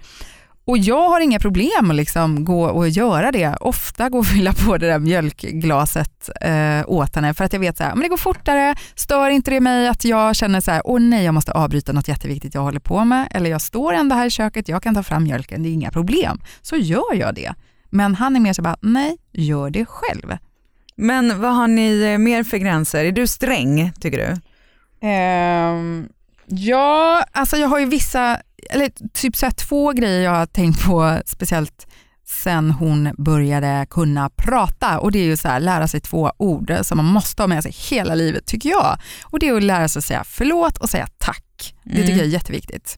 Och 0.70 0.78
jag 0.78 1.10
har 1.10 1.20
inga 1.20 1.40
problem 1.40 1.90
att 1.90 1.96
liksom 1.96 2.46
gå 2.46 2.64
och 2.66 2.90
göra 2.90 3.32
det. 3.32 3.56
Ofta 3.62 4.10
gå 4.10 4.18
och 4.18 4.26
fylla 4.26 4.54
på 4.54 4.78
det 4.78 4.88
där 4.88 5.00
mjölkglaset 5.00 6.30
eh, 6.42 6.82
åt 6.88 7.16
henne 7.16 7.34
för 7.34 7.46
att 7.46 7.54
jag 7.54 7.60
vet 7.60 7.78
så 7.78 7.84
här, 7.84 7.96
men 7.96 8.02
det 8.02 8.08
går 8.08 8.18
fortare, 8.18 8.76
stör 8.96 9.30
inte 9.30 9.52
det 9.52 9.60
mig 9.60 9.88
att 9.88 10.06
jag 10.06 10.36
känner 10.36 10.62
så 10.62 10.72
här, 10.72 10.82
åh 10.86 11.00
nej 11.00 11.26
jag 11.26 11.34
måste 11.34 11.52
avbryta 11.52 11.92
något 11.92 12.08
jätteviktigt 12.08 12.54
jag 12.54 12.62
håller 12.62 12.80
på 12.80 13.06
med 13.06 13.28
eller 13.32 13.50
jag 13.50 13.62
står 13.62 13.94
ändå 13.94 14.16
här 14.16 14.26
i 14.26 14.30
köket, 14.30 14.68
jag 14.68 14.84
kan 14.84 14.96
ta 14.96 15.04
fram 15.04 15.24
mjölken, 15.24 15.64
det 15.64 15.70
är 15.70 15.74
inga 15.74 15.92
problem. 15.92 16.42
Så 16.62 16.76
gör 16.76 17.14
jag 17.14 17.36
det. 17.36 17.54
Men 17.90 18.16
han 18.16 18.36
är 18.36 18.40
mer 18.40 18.54
så 18.54 18.62
bara, 18.62 18.78
nej, 18.82 19.18
gör 19.34 19.70
det 19.70 19.86
själv. 19.86 20.38
Men 20.96 21.42
vad 21.42 21.56
har 21.56 21.68
ni 21.68 22.02
eh, 22.04 22.18
mer 22.18 22.44
för 22.44 22.58
gränser? 22.58 23.06
Är 23.06 23.12
du 23.12 23.28
sträng 23.28 23.92
tycker 24.00 24.18
du? 24.18 24.42
Ehm, 25.08 26.10
ja, 26.46 27.24
alltså 27.32 27.58
jag 27.58 27.68
har 27.68 27.80
ju 27.80 27.86
vissa, 27.86 28.40
eller 28.70 28.92
typ 29.14 29.36
så 29.36 29.46
här 29.46 29.54
två 29.54 29.92
grejer 29.92 30.22
jag 30.22 30.32
har 30.32 30.46
tänkt 30.46 30.86
på 30.86 31.20
speciellt 31.26 31.88
sen 32.30 32.72
hon 32.72 33.10
började 33.18 33.88
kunna 33.90 34.30
prata 34.30 35.00
och 35.00 35.12
det 35.12 35.20
är 35.20 35.24
ju 35.24 35.38
så 35.38 35.48
här, 35.48 35.60
lära 35.60 35.88
sig 35.88 36.00
två 36.02 36.32
ord 36.38 36.74
som 36.82 36.98
man 36.98 37.06
måste 37.06 37.42
ha 37.42 37.48
med 37.48 37.64
sig 37.64 37.72
hela 37.90 38.16
livet 38.16 38.46
tycker 38.46 38.70
jag. 38.70 38.98
Och 39.24 39.40
det 39.40 39.48
är 39.48 39.54
att 39.54 39.64
lära 39.64 39.88
sig 39.88 40.00
att 40.00 40.06
säga 40.06 40.24
förlåt 40.24 40.78
och 40.78 40.90
säga 40.90 41.08
tack. 41.18 41.44
Det 41.84 41.92
tycker 41.92 42.04
Mm. 42.08 42.18
jag 42.18 42.28
är 42.28 42.32
jätteviktigt. 42.32 42.98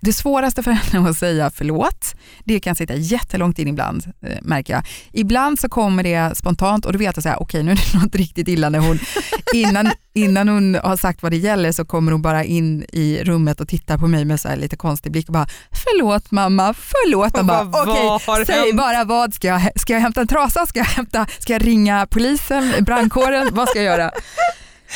Det 0.00 0.12
svåraste 0.12 0.62
för 0.62 0.70
henne 0.70 1.10
att 1.10 1.16
säga 1.18 1.50
förlåt, 1.54 2.14
det 2.44 2.60
kan 2.60 2.76
sitta 2.76 2.94
jättelångt 2.94 3.58
in 3.58 3.68
ibland 3.68 4.04
eh, 4.26 4.38
märker 4.42 4.72
jag. 4.72 4.82
Ibland 5.12 5.58
så 5.60 5.68
kommer 5.68 6.02
det 6.02 6.36
spontant 6.36 6.84
och 6.84 6.92
då 6.92 6.98
vet 6.98 7.16
jag 7.16 7.22
så 7.22 7.28
här, 7.28 7.42
okej 7.42 7.62
nu 7.62 7.70
är 7.70 7.76
det 7.76 7.98
något 8.04 8.14
riktigt 8.14 8.48
illa 8.48 8.68
när 8.68 8.78
hon, 8.78 8.98
innan, 9.54 9.90
innan 10.14 10.48
hon 10.48 10.74
har 10.74 10.96
sagt 10.96 11.22
vad 11.22 11.32
det 11.32 11.36
gäller 11.38 11.72
så 11.72 11.84
kommer 11.84 12.12
hon 12.12 12.22
bara 12.22 12.44
in 12.44 12.84
i 12.92 13.20
rummet 13.24 13.60
och 13.60 13.68
tittar 13.68 13.98
på 13.98 14.06
mig 14.06 14.24
med 14.24 14.40
så 14.40 14.56
lite 14.56 14.76
konstig 14.76 15.12
blick 15.12 15.28
och 15.28 15.32
bara 15.34 15.48
förlåt 15.72 16.30
mamma, 16.30 16.74
förlåt 16.74 17.36
mamma. 17.36 17.64
Vad 17.64 17.88
Okej, 17.88 18.46
säg 18.46 18.56
hänt? 18.56 18.76
bara 18.76 19.04
vad, 19.04 19.34
ska 19.34 19.46
jag, 19.48 19.80
ska 19.80 19.92
jag 19.92 20.00
hämta 20.00 20.20
en 20.20 20.26
trasa, 20.28 20.66
ska 20.66 20.78
jag, 20.78 20.86
hämta, 20.86 21.26
ska 21.38 21.52
jag 21.52 21.66
ringa 21.66 22.06
polisen, 22.10 22.72
brandkåren, 22.80 23.48
vad 23.52 23.68
ska 23.68 23.78
jag 23.82 23.98
göra? 23.98 24.10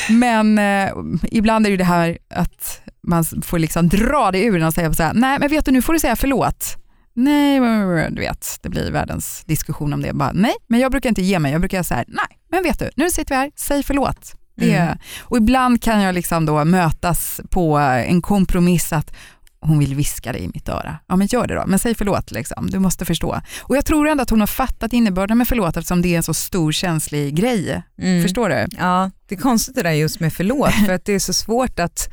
Men 0.08 0.58
eh, 0.58 0.90
ibland 1.30 1.66
är 1.66 1.70
det 1.70 1.72
ju 1.72 1.76
det 1.76 1.84
här 1.84 2.18
att 2.30 2.80
man 3.06 3.24
får 3.24 3.58
liksom 3.58 3.88
dra 3.88 4.30
det 4.30 4.44
ur 4.44 4.56
en 4.56 4.66
och 4.66 4.74
säga 4.74 4.92
så 4.92 5.02
här, 5.02 5.14
nej 5.14 5.38
men 5.38 5.50
vet 5.50 5.64
du 5.64 5.72
nu 5.72 5.82
får 5.82 5.92
du 5.92 5.98
säga 5.98 6.16
förlåt. 6.16 6.76
Nej, 7.16 7.60
du 8.10 8.20
vet, 8.20 8.58
det 8.62 8.68
blir 8.68 8.90
världens 8.90 9.44
diskussion 9.44 9.92
om 9.92 10.02
det. 10.02 10.12
Bara, 10.12 10.32
nej, 10.32 10.54
men 10.66 10.80
jag 10.80 10.90
brukar 10.90 11.08
inte 11.08 11.22
ge 11.22 11.38
mig. 11.38 11.52
Jag 11.52 11.60
brukar 11.60 11.82
säga 11.82 11.96
här, 11.98 12.04
nej, 12.08 12.38
men 12.50 12.62
vet 12.62 12.78
du, 12.78 12.90
nu 12.96 13.10
sitter 13.10 13.34
vi 13.34 13.40
här, 13.40 13.50
säg 13.56 13.82
förlåt. 13.82 14.34
Det, 14.56 14.76
Mm. 14.76 14.98
Och 15.20 15.36
ibland 15.36 15.82
kan 15.82 16.00
jag 16.00 16.14
liksom 16.14 16.46
då 16.46 16.64
mötas 16.64 17.40
på 17.50 17.76
en 17.78 18.22
kompromiss 18.22 18.92
att 18.92 19.14
hon 19.60 19.78
vill 19.78 19.94
viska 19.94 20.32
det 20.32 20.38
i 20.38 20.50
mitt 20.54 20.68
öra. 20.68 20.98
Ja 21.06 21.16
men 21.16 21.26
gör 21.26 21.46
det 21.46 21.54
då, 21.54 21.64
men 21.66 21.78
säg 21.78 21.94
förlåt 21.94 22.30
liksom. 22.30 22.70
Du 22.70 22.78
måste 22.78 23.04
förstå. 23.04 23.40
Och 23.62 23.76
jag 23.76 23.86
tror 23.86 24.08
ändå 24.08 24.22
att 24.22 24.30
hon 24.30 24.40
har 24.40 24.46
fattat 24.46 24.92
innebörden 24.92 25.38
med 25.38 25.48
förlåt 25.48 25.76
eftersom 25.76 26.02
det 26.02 26.08
är 26.08 26.16
en 26.16 26.22
så 26.22 26.34
stor 26.34 26.72
känslig 26.72 27.34
grej. 27.34 27.82
Mm. 27.98 28.22
Förstår 28.22 28.48
du? 28.48 28.66
Ja, 28.78 29.10
det 29.28 29.34
är 29.34 29.38
konstigt 29.40 29.74
det 29.74 29.82
där 29.82 29.90
just 29.90 30.20
med 30.20 30.32
förlåt 30.32 30.74
för 30.86 30.92
att 30.92 31.04
det 31.04 31.12
är 31.12 31.18
så 31.18 31.32
svårt 31.32 31.78
att 31.78 32.08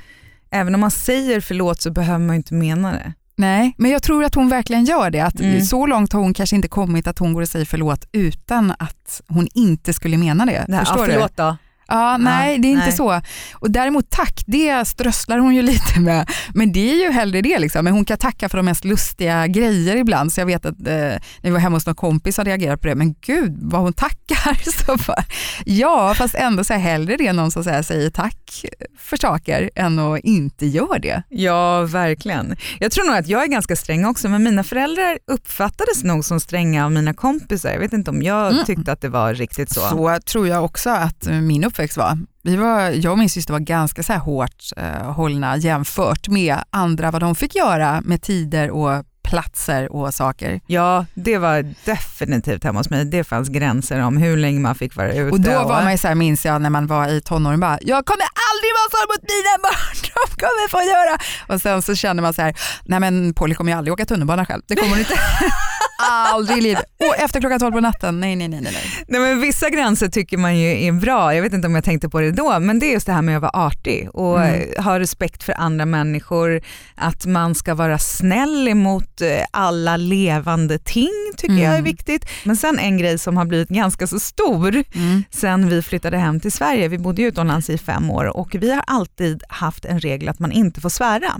även 0.51 0.75
om 0.75 0.81
man 0.81 0.91
säger 0.91 1.41
förlåt 1.41 1.81
så 1.81 1.91
behöver 1.91 2.25
man 2.25 2.35
inte 2.35 2.53
mena 2.53 2.91
det. 2.91 3.13
Nej, 3.35 3.75
men 3.77 3.91
jag 3.91 4.03
tror 4.03 4.23
att 4.23 4.35
hon 4.35 4.49
verkligen 4.49 4.85
gör 4.85 5.09
det. 5.09 5.19
Att 5.19 5.39
Mm. 5.39 5.61
Så 5.61 5.85
långt 5.85 6.13
har 6.13 6.19
hon 6.19 6.33
kanske 6.33 6.55
inte 6.55 6.67
kommit 6.67 7.07
att 7.07 7.19
hon 7.19 7.33
går 7.33 7.41
och 7.41 7.47
säger 7.49 7.65
förlåt 7.65 8.05
utan 8.11 8.73
att 8.79 9.21
hon 9.27 9.47
inte 9.53 9.93
skulle 9.93 10.17
mena 10.17 10.45
det. 10.45 10.65
det 10.67 10.73
här, 10.75 10.79
Förstår 10.85 10.99
ja, 10.99 11.05
du? 11.05 11.13
förlåt 11.13 11.37
då. 11.37 11.57
Ja, 11.91 12.17
nej, 12.17 12.59
det 12.59 12.67
är 12.67 12.71
inte 12.71 12.85
nej. 12.85 12.91
så. 12.95 13.21
Och 13.53 13.71
däremot 13.71 14.09
tack, 14.09 14.43
det 14.47 14.85
strösslar 14.87 15.37
hon 15.37 15.55
ju 15.55 15.61
lite 15.71 15.99
med. 15.99 16.29
Men 16.53 16.71
det 16.71 16.91
är 16.91 17.05
ju 17.05 17.11
hellre 17.11 17.41
det. 17.41 17.59
Liksom. 17.59 17.83
Men 17.83 17.93
hon 17.93 18.05
kan 18.05 18.17
tacka 18.17 18.49
för 18.49 18.57
de 18.57 18.65
mest 18.65 18.85
lustiga 18.85 19.47
grejer 19.47 19.95
ibland. 19.95 20.33
Så 20.33 20.41
jag 20.41 20.45
vet 20.45 20.65
att 20.65 20.79
eh, 20.79 20.93
när 20.93 21.19
vi 21.41 21.49
var 21.49 21.59
hemma 21.59 21.75
hos 21.75 21.85
någon 21.85 21.95
kompis 21.95 22.37
jag 22.37 22.47
reagerat 22.47 22.81
på 22.81 22.87
det. 22.87 22.95
Men 22.95 23.15
gud 23.21 23.57
vad 23.61 23.81
hon 23.81 23.93
tackar. 23.93 24.71
Så 24.85 24.97
bara, 25.07 25.23
ja, 25.65 26.13
fast 26.17 26.35
ändå 26.35 26.63
så 26.63 26.73
här, 26.73 26.79
hellre 26.79 27.17
det 27.17 27.33
någon 27.33 27.51
som 27.51 27.65
här, 27.65 27.81
säger 27.81 28.09
tack 28.09 28.65
för 28.97 29.17
saker 29.17 29.69
än 29.75 29.99
att 29.99 30.19
inte 30.19 30.65
göra 30.65 30.99
det. 30.99 31.23
Ja, 31.29 31.81
verkligen. 31.81 32.55
Jag 32.79 32.91
tror 32.91 33.05
nog 33.05 33.15
att 33.15 33.27
jag 33.27 33.43
är 33.43 33.47
ganska 33.47 33.75
sträng 33.75 34.05
också, 34.05 34.29
men 34.29 34.43
mina 34.43 34.63
föräldrar 34.63 35.17
uppfattades 35.31 36.03
nog 36.03 36.25
som 36.25 36.39
stränga 36.39 36.85
av 36.85 36.91
mina 36.91 37.13
kompisar. 37.13 37.71
Jag 37.71 37.79
vet 37.79 37.93
inte 37.93 38.11
om 38.11 38.21
jag 38.21 38.51
Mm. 38.51 38.65
tyckte 38.65 38.91
att 38.91 39.01
det 39.01 39.09
var 39.09 39.33
riktigt 39.33 39.69
så. 39.73 39.81
Så 39.81 40.19
tror 40.25 40.47
jag 40.47 40.65
också 40.65 40.89
att 40.89 41.27
min 41.27 41.63
uppväxt 41.81 41.97
var. 41.97 42.17
Vi 42.43 42.55
var 42.55 42.89
jag 42.89 43.11
och 43.11 43.19
min 43.19 43.29
syster 43.29 43.53
var 43.53 43.59
ganska 43.59 44.03
så 44.03 44.13
här 44.13 44.19
hårt 44.19 44.63
eh, 44.77 45.11
hållna 45.11 45.57
jämfört 45.57 46.27
med 46.27 46.57
andra 46.69 47.11
vad 47.11 47.21
de 47.21 47.35
fick 47.35 47.55
göra 47.55 48.01
med 48.01 48.21
tider 48.21 48.71
och 48.71 49.05
platser 49.23 49.91
och 49.91 50.13
saker. 50.13 50.61
Ja, 50.67 51.05
det 51.13 51.37
var 51.37 51.73
definitivt 51.85 52.63
hemma 52.63 52.79
hos 52.79 52.89
mig. 52.89 53.05
Det 53.05 53.23
fanns 53.23 53.49
gränser 53.49 53.99
om 53.99 54.17
hur 54.17 54.37
länge 54.37 54.59
man 54.59 54.75
fick 54.75 54.95
vara 54.95 55.13
ute. 55.13 55.31
Och 55.31 55.39
då 55.39 55.51
var 55.51 55.83
man 55.83 55.91
ju 55.91 55.97
så 55.97 56.07
här, 56.07 56.15
minns 56.15 56.45
jag 56.45 56.61
när 56.61 56.69
man 56.69 56.87
var 56.87 57.07
i 57.07 57.21
tonåren, 57.21 57.59
bara, 57.59 57.79
jag 57.81 58.05
kommer 58.05 58.27
aldrig 58.49 58.71
vara 58.79 58.89
så 58.91 59.01
mot 59.11 59.23
mina 59.33 59.53
barn, 59.63 59.95
de 60.15 60.41
kommer 60.41 60.69
få 60.69 60.81
göra. 60.81 61.17
Och 61.47 61.61
sen 61.61 61.81
så 61.81 61.95
känner 61.95 62.21
man 62.21 62.33
så 62.33 62.41
här, 62.41 62.55
nej 62.85 62.99
men 62.99 63.33
Polly 63.33 63.55
kommer 63.55 63.71
ju 63.71 63.77
aldrig 63.77 63.93
åka 63.93 64.05
tunnelbana 64.05 64.45
själv, 64.45 64.61
det 64.67 64.75
kommer 64.75 64.89
hon 64.89 64.99
inte. 64.99 65.13
aldrig 66.09 66.57
i 66.57 66.61
livet. 66.61 66.83
Och 66.99 67.17
efter 67.17 67.39
klockan 67.39 67.59
12 67.59 67.71
på 67.71 67.79
natten, 67.79 68.19
nej 68.19 68.35
nej 68.35 68.47
nej 68.47 68.61
nej. 68.61 68.73
nej. 69.07 69.19
Men 69.21 69.41
vissa 69.41 69.69
gränser 69.69 70.07
tycker 70.07 70.37
man 70.37 70.57
ju 70.59 70.83
är 70.87 70.91
bra, 70.91 71.35
jag 71.35 71.41
vet 71.41 71.53
inte 71.53 71.67
om 71.67 71.75
jag 71.75 71.83
tänkte 71.83 72.09
på 72.09 72.19
det 72.21 72.31
då, 72.31 72.59
men 72.59 72.79
det 72.79 72.85
är 72.85 72.91
just 72.93 73.05
det 73.05 73.13
här 73.13 73.21
med 73.21 73.35
att 73.35 73.41
vara 73.41 73.51
artig 73.67 74.09
och 74.13 74.41
Mm. 74.45 74.83
ha 74.83 74.99
respekt 74.99 75.43
för 75.43 75.53
andra 75.57 75.85
människor, 75.85 76.61
att 76.95 77.25
man 77.25 77.55
ska 77.55 77.73
vara 77.75 77.97
snäll 77.97 78.67
emot 78.67 79.21
eh, 79.21 79.27
alla 79.51 79.97
levande 79.97 80.79
ting 80.79 81.09
tycker 81.37 81.55
jag 81.55 81.63
är 81.63 81.69
Mm. 81.69 81.83
viktigt. 81.83 82.25
Men 82.43 82.55
sen 82.55 82.79
en 82.79 82.97
grej 82.97 83.17
som 83.19 83.37
har 83.37 83.45
blivit 83.45 83.69
ganska 83.69 84.07
så 84.07 84.19
stor 84.19 84.83
Mm. 84.95 85.23
sen 85.31 85.69
vi 85.69 85.81
flyttade 85.81 86.17
hem 86.17 86.39
till 86.39 86.51
Sverige, 86.51 86.87
vi 86.87 86.97
bodde 86.97 87.21
ju 87.21 87.27
utomlands 87.27 87.69
i 87.69 87.77
fem 87.77 88.09
år 88.11 88.37
och 88.37 88.55
vi 88.59 88.71
har 88.71 88.83
alltid 88.87 89.43
haft 89.49 89.85
en 89.85 89.99
regel 89.99 90.29
att 90.29 90.39
man 90.39 90.51
inte 90.51 90.81
får 90.81 90.89
svära. 90.89 91.31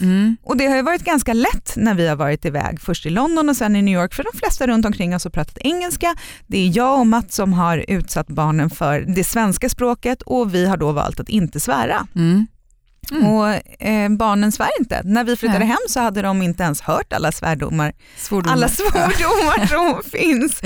Mm. 0.00 0.36
Och 0.42 0.56
det 0.56 0.66
har 0.66 0.76
ju 0.76 0.82
varit 0.82 1.04
ganska 1.04 1.32
lätt 1.32 1.72
när 1.76 1.94
vi 1.94 2.08
har 2.08 2.16
varit 2.16 2.44
iväg, 2.44 2.80
först 2.80 3.06
i 3.06 3.10
London 3.10 3.48
och 3.48 3.56
sen 3.56 3.76
i 3.76 3.82
New 3.82 3.94
York, 3.94 4.14
för 4.14 4.24
de 4.32 4.38
flesta 4.38 4.66
runt 4.66 4.86
omkring 4.86 5.14
oss 5.14 5.24
har 5.24 5.30
pratat 5.30 5.58
engelska. 5.58 6.16
Det 6.46 6.58
är 6.58 6.76
jag 6.76 6.98
och 6.98 7.06
Mats 7.06 7.34
som 7.34 7.52
har 7.52 7.84
utsatt 7.88 8.26
barnen 8.26 8.70
för 8.70 9.00
det 9.00 9.24
svenska 9.24 9.68
språket 9.68 10.22
och 10.22 10.54
vi 10.54 10.66
har 10.66 10.76
då 10.76 10.92
valt 10.92 11.20
att 11.20 11.28
inte 11.28 11.60
svära. 11.60 12.06
Mm. 12.14 12.46
Mm. 13.10 13.26
Och 13.26 13.48
eh, 13.82 14.08
barnen 14.08 14.52
svär 14.52 14.68
inte. 14.80 15.00
När 15.04 15.24
vi 15.24 15.36
flyttade 15.36 15.58
Nej. 15.58 15.68
hem 15.68 15.78
så 15.88 16.00
hade 16.00 16.22
de 16.22 16.42
inte 16.42 16.62
ens 16.62 16.80
hört 16.80 17.12
alla 17.12 17.32
svärdomar, 17.32 17.92
Svordomar. 18.16 18.52
alla 18.52 18.68
svordomar 18.68 19.66
som 19.66 20.02
finns, 20.10 20.60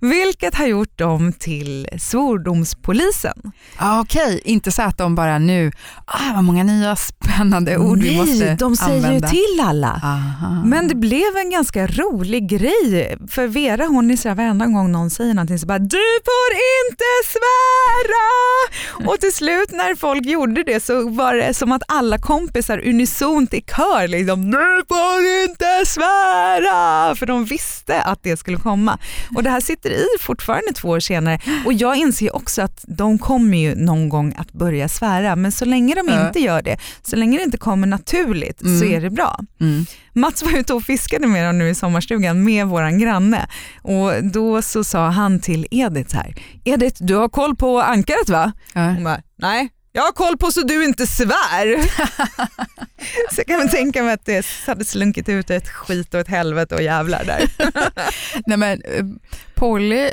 vilket 0.00 0.54
har 0.54 0.66
gjort 0.66 0.98
dem 0.98 1.32
till 1.32 1.88
svordomspolisen. 1.98 3.52
Ah, 3.76 4.00
Okej, 4.00 4.40
inte 4.44 4.72
så 4.72 4.82
att 4.82 4.98
de 4.98 5.14
bara 5.14 5.38
nu, 5.38 5.72
ah, 6.06 6.32
vad 6.34 6.44
många 6.44 6.64
nya 6.64 6.96
spännande 6.96 7.78
ord 7.78 7.98
vi 7.98 8.16
måste 8.16 8.54
de 8.54 8.76
säger 8.76 8.96
använda. 9.06 9.28
ju 9.28 9.34
till 9.34 9.60
alla. 9.66 10.00
Aha. 10.04 10.62
Men 10.64 10.88
det 10.88 10.94
blev 10.94 11.36
en 11.36 11.50
ganska 11.50 11.86
rolig 11.86 12.48
grej 12.48 13.16
för 13.28 13.46
Vera 13.46 13.86
hon 13.86 14.10
är 14.10 14.16
så 14.16 14.28
här, 14.28 14.34
varenda 14.34 14.66
gång 14.66 14.92
någon 14.92 15.10
säger 15.10 15.34
någonting 15.34 15.58
så 15.58 15.66
bara 15.66 15.78
du 15.78 16.04
får 16.24 16.50
inte 16.80 17.04
svära! 17.32 19.08
Och 19.10 19.20
till 19.20 19.32
slut 19.32 19.70
när 19.72 19.94
folk 19.94 20.26
gjorde 20.26 20.62
det 20.62 20.84
så 20.84 21.08
var 21.08 21.34
det 21.34 21.54
som 21.54 21.72
att 21.72 21.82
alla 21.88 22.18
kompisar 22.18 22.78
unisont 22.88 23.54
i 23.54 23.60
kör 23.60 24.08
liksom 24.08 24.50
du 24.50 24.82
får 24.88 25.48
inte 25.50 25.86
svära! 25.86 27.14
För 27.14 27.26
de 27.26 27.44
visste 27.44 28.02
att 28.02 28.22
det 28.22 28.36
skulle 28.36 28.56
komma. 28.56 28.98
Och 29.36 29.42
det 29.42 29.50
här 29.50 29.60
sitter 29.60 29.90
i 29.90 30.04
fortfarande 30.20 30.72
två 30.74 30.88
år 30.88 31.00
senare 31.00 31.38
och 31.66 31.72
jag 31.72 31.96
inser 31.96 32.36
också 32.36 32.62
att 32.62 32.84
de 32.88 33.18
kommer 33.18 33.58
ju 33.58 33.74
någon 33.74 34.08
gång 34.08 34.34
att 34.38 34.52
börja 34.52 34.88
svära 34.88 35.36
men 35.36 35.52
så 35.52 35.64
länge 35.64 35.94
de 35.94 36.08
inte 36.26 36.40
gör 36.40 36.62
det, 36.62 36.76
så 37.02 37.16
länge 37.16 37.38
det 37.38 37.44
inte 37.44 37.58
kommer 37.58 37.86
naturligt 37.86 38.58
så 38.60 38.66
Mm. 38.66 38.92
är 38.92 39.00
det 39.00 39.10
bra. 39.10 39.38
Mm. 39.60 39.86
Mats 40.12 40.42
var 40.42 40.58
ute 40.58 40.74
och 40.74 40.82
fiskade 40.82 41.26
med 41.26 41.46
dem 41.48 41.58
nu 41.58 41.68
i 41.68 41.74
sommarstugan 41.74 42.44
med 42.44 42.66
våran 42.66 42.98
granne 42.98 43.46
och 43.82 44.24
då 44.24 44.62
så 44.62 44.84
sa 44.84 45.08
han 45.08 45.40
till 45.40 45.66
Edith 45.70 46.10
så 46.10 46.16
här, 46.16 46.34
Edith 46.64 47.02
du 47.04 47.14
har 47.14 47.28
koll 47.28 47.56
på 47.56 47.80
ankaret 47.82 48.28
va? 48.28 48.52
Ja. 48.72 48.80
Hon 48.80 49.04
bara, 49.04 49.20
nej 49.38 49.68
Jag 49.96 50.02
har 50.02 50.12
koll 50.12 50.36
på 50.36 50.50
så 50.50 50.62
du 50.62 50.84
inte 50.84 51.06
svär. 51.06 51.82
så 53.34 53.42
jag 53.46 53.46
kan 53.46 53.68
tänka 53.68 54.02
mig 54.02 54.12
att 54.14 54.24
det 54.24 54.46
hade 54.66 54.84
slunkit 54.84 55.28
ut 55.28 55.50
ett 55.50 55.68
skit 55.68 56.14
och 56.14 56.20
ett 56.20 56.28
helvete 56.28 56.74
och 56.74 56.82
jävlar 56.82 57.24
där. 57.24 57.50
Nej, 58.46 58.58
men, 58.58 58.82
eh, 58.82 59.04
Polly 59.54 60.10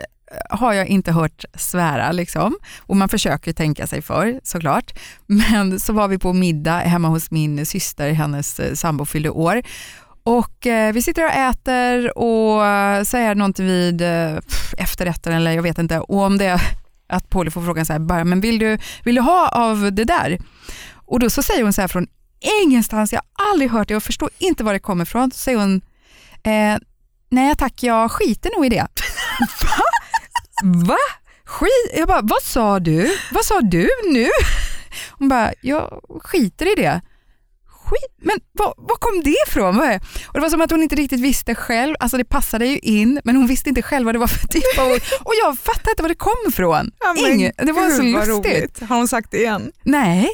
har 0.49 0.73
jag 0.73 0.87
inte 0.87 1.11
hört 1.11 1.45
svära 1.53 2.11
liksom. 2.11 2.57
och 2.79 2.97
man 2.97 3.09
försöker 3.09 3.53
tänka 3.53 3.87
sig 3.87 4.01
för 4.01 4.39
såklart. 4.43 4.93
Men 5.25 5.79
så 5.79 5.93
var 5.93 6.07
vi 6.07 6.17
på 6.17 6.33
middag 6.33 6.77
hemma 6.77 7.07
hos 7.07 7.31
min 7.31 7.65
syster, 7.65 8.11
hennes 8.11 8.59
eh, 8.59 8.73
sambo 8.73 9.05
fyllde 9.05 9.29
år 9.29 9.61
och 10.23 10.67
eh, 10.67 10.93
vi 10.93 11.01
sitter 11.01 11.25
och 11.25 11.31
äter 11.31 12.17
och 12.17 12.65
eh, 12.65 13.03
så 13.03 13.17
är 13.17 13.27
det 13.29 13.35
någonting 13.35 13.65
vid 13.65 14.01
eh, 14.01 14.37
efterrätten 14.77 15.33
eller 15.33 15.51
jag 15.51 15.63
vet 15.63 15.77
inte. 15.77 15.99
Och 15.99 16.21
om 16.21 16.37
det 16.37 16.61
att 17.11 17.29
Polly 17.29 17.51
får 17.51 17.61
frågan 17.61 17.85
så 17.85 17.93
här, 17.93 17.99
bara, 17.99 18.23
men 18.23 18.41
vill 18.41 18.59
du, 18.59 18.77
vill 19.03 19.15
du 19.15 19.21
ha 19.21 19.49
av 19.49 19.93
det 19.93 20.03
där? 20.03 20.39
Och 21.05 21.19
då 21.19 21.29
så 21.29 21.43
säger 21.43 21.63
hon 21.63 21.73
så 21.73 21.81
här 21.81 21.87
från 21.87 22.07
ingenstans, 22.63 23.13
jag 23.13 23.21
har 23.33 23.51
aldrig 23.51 23.71
hört 23.71 23.87
det 23.87 23.95
och 23.95 24.03
förstår 24.03 24.29
inte 24.37 24.63
var 24.63 24.73
det 24.73 24.79
kommer 24.79 25.03
ifrån. 25.03 25.31
Så 25.31 25.37
säger 25.37 25.57
hon, 25.57 25.81
eh, 26.43 26.77
nej 27.29 27.55
tack 27.55 27.83
jag 27.83 28.11
skiter 28.11 28.51
nog 28.55 28.65
i 28.65 28.69
det. 28.69 28.87
Va? 29.63 29.83
Va? 30.87 30.97
Skit? 31.45 31.91
Jag 31.97 32.07
bara, 32.07 32.21
vad 32.21 32.41
sa 32.43 32.79
du? 32.79 33.17
Vad 33.31 33.45
sa 33.45 33.61
du 33.61 33.89
nu? 34.13 34.29
Hon 35.09 35.29
bara, 35.29 35.53
jag 35.61 36.01
skiter 36.23 36.71
i 36.71 36.81
det 36.81 37.01
skit, 37.91 38.15
men 38.21 38.39
var, 38.51 38.73
var 38.77 38.95
kom 38.95 39.23
det 39.23 39.35
ifrån? 39.47 39.79
Och 40.27 40.33
det 40.33 40.39
var 40.39 40.49
som 40.49 40.61
att 40.61 40.71
hon 40.71 40.83
inte 40.83 40.95
riktigt 40.95 41.19
visste 41.19 41.55
själv, 41.55 41.95
alltså 41.99 42.17
det 42.17 42.25
passade 42.25 42.65
ju 42.65 42.77
in 42.77 43.21
men 43.23 43.35
hon 43.35 43.47
visste 43.47 43.69
inte 43.69 43.81
själv 43.81 44.05
vad 44.05 44.15
det 44.15 44.19
var 44.19 44.27
för 44.27 44.47
typ 44.47 44.79
av 44.79 44.87
ord 44.87 45.01
och 45.19 45.33
jag 45.43 45.59
fattade 45.59 45.91
inte 45.91 46.01
var 46.01 46.09
det 46.09 46.15
kom 46.15 46.49
ifrån. 46.49 46.91
Ja, 46.99 47.29
Inge, 47.29 47.51
det 47.57 47.71
var 47.71 47.89
så 47.89 48.01
lustigt. 48.01 48.81
Har 48.89 48.97
hon 48.97 49.07
sagt 49.07 49.31
det 49.31 49.37
igen? 49.37 49.71
Nej. 49.83 50.29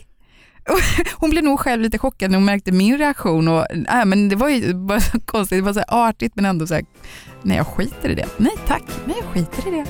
Hon 1.16 1.30
blev 1.30 1.44
nog 1.44 1.60
själv 1.60 1.82
lite 1.82 1.98
chockad 1.98 2.32
när 2.32 2.38
hon 2.38 2.46
märkte 2.46 2.72
min 2.72 2.98
reaktion. 2.98 3.48
Och, 3.48 3.66
äh, 3.72 4.06
men 4.06 4.30
det 4.30 4.36
var 4.36 4.50
ju 4.50 4.74
bara 4.74 5.00
så 5.00 5.20
konstigt, 5.20 5.58
det 5.58 5.62
var 5.62 5.74
så 5.74 5.84
artigt 5.88 6.36
men 6.36 6.46
ändå 6.46 6.68
så 6.68 6.74
här, 6.74 6.86
nej 7.42 7.58
jag 7.58 7.68
skiter 7.68 8.10
i 8.10 8.16
det. 8.16 8.26
Nej 8.38 8.52
tack, 8.68 8.84
nej 9.06 9.16
jag 9.22 9.26
skiter 9.34 9.68
i 9.68 9.72
det. 9.72 9.86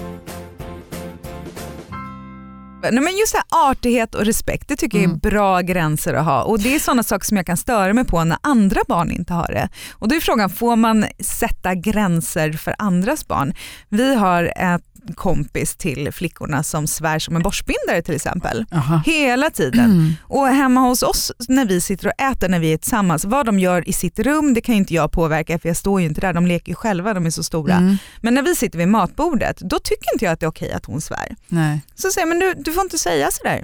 Nej, 2.91 3.03
men 3.03 3.17
just 3.17 3.33
här 3.33 3.69
artighet 3.69 4.15
och 4.15 4.25
respekt, 4.25 4.67
det 4.67 4.75
tycker 4.75 4.97
mm. 4.97 5.09
jag 5.09 5.17
är 5.25 5.27
mm. 5.27 5.37
bra 5.37 5.61
gränser 5.61 6.13
att 6.13 6.25
ha. 6.25 6.43
Och 6.43 6.59
Det 6.59 6.75
är 6.75 6.79
sådana 6.79 7.03
saker 7.03 7.25
som 7.25 7.37
jag 7.37 7.45
kan 7.45 7.57
störa 7.57 7.93
mig 7.93 8.05
på 8.05 8.23
när 8.23 8.37
andra 8.41 8.81
barn 8.87 9.11
inte 9.11 9.33
har 9.33 9.47
det. 9.47 9.69
Och 9.91 10.07
Då 10.07 10.15
är 10.15 10.19
frågan, 10.19 10.49
får 10.49 10.75
man 10.75 11.05
sätta 11.19 11.75
gränser 11.75 12.51
för 12.51 12.75
andras 12.77 13.27
barn? 13.27 13.53
Vi 13.89 14.15
har 14.15 14.53
ett 14.55 14.83
kompis 15.15 15.75
till 15.75 16.11
flickorna 16.11 16.63
som 16.63 16.87
svär 16.87 17.19
som 17.19 17.35
en 17.35 17.41
borstbindare 17.41 18.01
till 18.01 18.15
exempel. 18.15 18.65
Aha. 18.71 19.01
Hela 19.05 19.49
tiden. 19.49 19.85
Mm. 19.85 20.13
Och 20.21 20.47
hemma 20.47 20.81
hos 20.81 21.03
oss 21.03 21.31
när 21.47 21.65
vi 21.65 21.81
sitter 21.81 22.07
och 22.07 22.21
äter 22.21 22.49
när 22.49 22.59
vi 22.59 22.73
är 22.73 22.77
tillsammans, 22.77 23.25
vad 23.25 23.45
de 23.45 23.59
gör 23.59 23.89
i 23.89 23.93
sitt 23.93 24.19
rum 24.19 24.53
det 24.53 24.61
kan 24.61 24.75
inte 24.75 24.93
jag 24.93 25.11
påverka 25.11 25.59
för 25.59 25.69
jag 25.69 25.77
står 25.77 26.01
ju 26.01 26.07
inte 26.07 26.21
där, 26.21 26.33
de 26.33 26.47
leker 26.47 26.69
ju 26.69 26.75
själva, 26.75 27.13
de 27.13 27.25
är 27.25 27.29
så 27.29 27.43
stora. 27.43 27.75
Mm. 27.75 27.97
Men 28.21 28.33
när 28.33 28.41
vi 28.41 28.55
sitter 28.55 28.77
vid 28.77 28.87
matbordet, 28.87 29.57
då 29.57 29.79
tycker 29.79 30.13
inte 30.13 30.25
jag 30.25 30.31
att 30.31 30.39
det 30.39 30.45
är 30.45 30.49
okej 30.49 30.71
att 30.71 30.85
hon 30.85 31.01
svär. 31.01 31.35
Nej. 31.47 31.81
Så 31.95 32.09
säger 32.09 32.27
jag, 32.27 32.37
men 32.37 32.39
du, 32.39 32.63
du 32.63 32.73
får 32.73 32.83
inte 32.83 32.97
säga 32.97 33.31
sådär. 33.31 33.63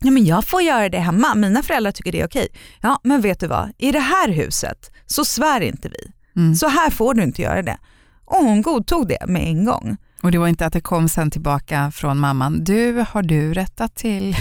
Ja, 0.00 0.10
men 0.10 0.24
jag 0.24 0.44
får 0.44 0.62
göra 0.62 0.88
det 0.88 0.98
hemma, 0.98 1.34
mina 1.34 1.62
föräldrar 1.62 1.92
tycker 1.92 2.12
det 2.12 2.20
är 2.20 2.26
okej. 2.26 2.48
Ja 2.80 3.00
men 3.04 3.20
vet 3.20 3.40
du 3.40 3.46
vad, 3.46 3.72
i 3.78 3.92
det 3.92 4.00
här 4.00 4.28
huset 4.28 4.90
så 5.06 5.24
svär 5.24 5.60
inte 5.60 5.88
vi. 5.88 6.12
Mm. 6.36 6.54
Så 6.54 6.68
här 6.68 6.90
får 6.90 7.14
du 7.14 7.22
inte 7.22 7.42
göra 7.42 7.62
det. 7.62 7.78
Och 8.24 8.36
hon 8.36 8.62
godtog 8.62 9.08
det 9.08 9.26
med 9.26 9.42
en 9.42 9.64
gång. 9.64 9.96
Och 10.26 10.32
det 10.32 10.38
var 10.38 10.48
inte 10.48 10.66
att 10.66 10.72
det 10.72 10.80
kom 10.80 11.08
sen 11.08 11.30
tillbaka 11.30 11.90
från 11.90 12.18
mamman, 12.18 12.64
du 12.64 13.04
har 13.10 13.22
du 13.22 13.54
rättat 13.54 13.94
till? 13.94 14.36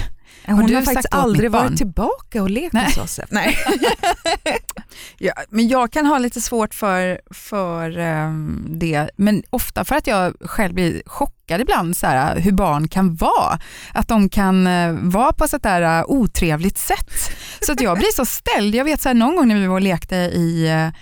Hon 0.46 0.62
har, 0.62 0.74
har 0.74 0.82
faktiskt 0.82 1.08
aldrig 1.12 1.52
varit 1.52 1.78
tillbaka 1.78 2.42
och 2.42 2.50
lekt 2.50 2.76
hos 2.76 2.98
oss. 2.98 3.20
Nej. 3.30 3.58
ja, 5.18 5.34
men 5.50 5.68
jag 5.68 5.92
kan 5.92 6.06
ha 6.06 6.18
lite 6.18 6.42
svårt 6.42 6.74
för, 6.74 7.22
för 7.34 7.98
um, 7.98 8.66
det, 8.70 9.10
men 9.16 9.44
ofta 9.50 9.86
för 9.86 9.96
att 9.96 10.08
jag 10.08 10.36
själv 10.42 10.74
blir 10.74 11.02
chockad 11.06 11.62
ibland 11.62 11.98
så 11.98 12.08
här, 12.08 12.40
hur 12.40 12.52
barn 12.52 12.88
kan 12.88 13.16
vara. 13.16 13.60
Att 13.94 14.08
de 14.08 14.30
kan 14.30 14.68
uh, 14.68 15.00
vara 15.02 15.34
på 15.34 15.44
ett 15.44 15.64
där 15.64 16.00
uh, 16.00 16.06
otrevligt 16.08 16.78
sätt. 16.78 17.12
Så 17.62 17.72
att 17.72 17.82
jag 17.82 17.98
blir 17.98 18.16
så 18.16 18.26
ställd. 18.26 18.76
Jag 18.76 18.86
vet 18.86 19.02
så 19.02 19.10
här, 19.10 19.14
någon 19.14 19.36
gång 19.36 19.48
när 19.48 19.56
vi 19.56 19.68
var 19.68 19.76
och 19.76 19.82
lekte 19.82 20.16
i 20.16 20.74
uh, 20.74 20.94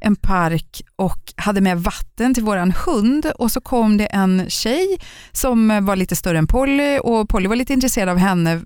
en 0.00 0.16
park 0.16 0.82
och 0.96 1.32
hade 1.36 1.60
med 1.60 1.80
vatten 1.80 2.34
till 2.34 2.44
våran 2.44 2.72
hund 2.86 3.26
och 3.38 3.52
så 3.52 3.60
kom 3.60 3.96
det 3.96 4.06
en 4.06 4.44
tjej 4.48 4.98
som 5.32 5.84
var 5.84 5.96
lite 5.96 6.16
större 6.16 6.38
än 6.38 6.46
Polly 6.46 6.98
och 6.98 7.28
Polly 7.28 7.48
var 7.48 7.56
lite 7.56 7.72
intresserad 7.72 8.08
av 8.08 8.16
henne. 8.16 8.62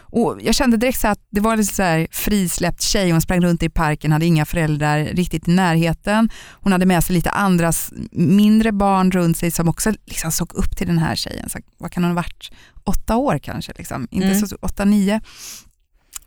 Och 0.00 0.38
jag 0.42 0.54
kände 0.54 0.76
direkt 0.76 1.00
så 1.00 1.08
att 1.08 1.18
det 1.30 1.40
var 1.40 1.52
en 1.52 1.64
så 1.64 1.82
här 1.82 2.06
frisläppt 2.10 2.82
tjej, 2.82 3.10
hon 3.10 3.20
sprang 3.20 3.40
runt 3.40 3.62
i 3.62 3.68
parken, 3.68 4.12
hade 4.12 4.26
inga 4.26 4.44
föräldrar 4.44 5.04
riktigt 5.04 5.48
i 5.48 5.50
närheten. 5.50 6.30
Hon 6.52 6.72
hade 6.72 6.86
med 6.86 7.04
sig 7.04 7.16
lite 7.16 7.30
andras 7.30 7.92
mindre 8.12 8.72
barn 8.72 9.10
runt 9.10 9.36
sig 9.36 9.50
som 9.50 9.68
också 9.68 9.92
liksom 10.06 10.32
såg 10.32 10.54
upp 10.54 10.76
till 10.76 10.86
den 10.86 10.98
här 10.98 11.16
tjejen. 11.16 11.50
Så 11.50 11.58
vad 11.78 11.92
kan 11.92 12.04
hon 12.04 12.10
ha 12.10 12.16
varit? 12.16 12.50
Åtta 12.84 13.16
år 13.16 13.38
kanske, 13.38 13.72
liksom. 13.76 14.08
inte 14.10 14.26
mm. 14.26 14.46
så 14.46 14.56
åtta, 14.60 14.84
nio 14.84 15.20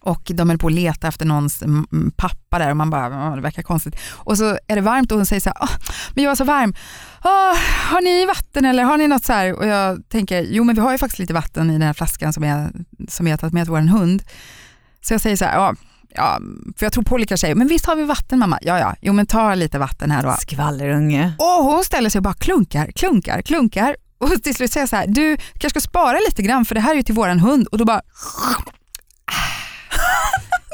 och 0.01 0.31
de 0.33 0.49
höll 0.49 0.57
på 0.57 0.67
att 0.67 0.73
leta 0.73 1.07
efter 1.07 1.25
någons 1.25 1.63
pappa 2.15 2.59
där 2.59 2.69
och 2.69 2.77
man 2.77 2.89
bara, 2.89 3.35
det 3.35 3.41
verkar 3.41 3.63
konstigt. 3.63 3.95
Och 4.11 4.37
så 4.37 4.57
är 4.67 4.75
det 4.75 4.81
varmt 4.81 5.11
och 5.11 5.17
hon 5.17 5.25
säger 5.25 5.39
så 5.39 5.51
här, 5.55 5.69
men 6.13 6.23
jag 6.23 6.31
är 6.31 6.35
så 6.35 6.43
varm. 6.43 6.73
Oh, 7.23 7.57
har 7.91 8.01
ni 8.01 8.25
vatten 8.25 8.65
eller 8.65 8.83
har 8.83 8.97
ni 8.97 9.07
något 9.07 9.23
så 9.23 9.33
här? 9.33 9.53
Och 9.53 9.67
jag 9.67 10.09
tänker, 10.09 10.41
jo 10.49 10.63
men 10.63 10.75
vi 10.75 10.81
har 10.81 10.91
ju 10.91 10.97
faktiskt 10.97 11.19
lite 11.19 11.33
vatten 11.33 11.69
i 11.69 11.73
den 11.73 11.81
här 11.81 11.93
flaskan 11.93 12.33
som 12.33 12.43
jag, 12.43 12.69
som 13.07 13.27
jag 13.27 13.33
har 13.33 13.37
tagit 13.37 13.53
med 13.53 13.65
till 13.65 13.71
vår 13.71 13.79
hund. 13.79 14.23
Så 15.01 15.13
jag 15.13 15.21
säger 15.21 15.35
så 15.35 15.45
här, 15.45 15.55
ja, 15.55 15.75
ja, 16.15 16.39
för 16.77 16.85
jag 16.85 16.93
tror 16.93 17.03
på 17.03 17.15
olika 17.15 17.37
tjejer, 17.37 17.55
men 17.55 17.67
visst 17.67 17.85
har 17.85 17.95
vi 17.95 18.03
vatten 18.03 18.39
mamma? 18.39 18.59
Ja, 18.61 18.79
ja, 18.79 18.95
jo 19.01 19.13
men 19.13 19.25
ta 19.25 19.55
lite 19.55 19.79
vatten 19.79 20.11
här 20.11 20.23
då. 20.23 20.35
Skvallerunge. 20.39 21.33
Och 21.37 21.63
hon 21.63 21.83
ställer 21.83 22.09
sig 22.09 22.19
och 22.19 22.23
bara 22.23 22.33
klunkar, 22.33 22.91
klunkar, 22.95 23.41
klunkar. 23.41 23.95
Och 24.17 24.43
till 24.43 24.55
slut 24.55 24.71
säger 24.71 24.81
jag 24.81 24.89
så 24.89 24.95
här, 24.95 25.07
du 25.07 25.37
kanske 25.37 25.79
ska 25.81 25.89
spara 25.89 26.17
lite 26.27 26.41
grann 26.41 26.65
för 26.65 26.75
det 26.75 26.81
här 26.81 26.91
är 26.91 26.95
ju 26.95 27.03
till 27.03 27.15
våran 27.15 27.39
hund. 27.39 27.67
Och 27.67 27.77
då 27.77 27.85
bara 27.85 28.01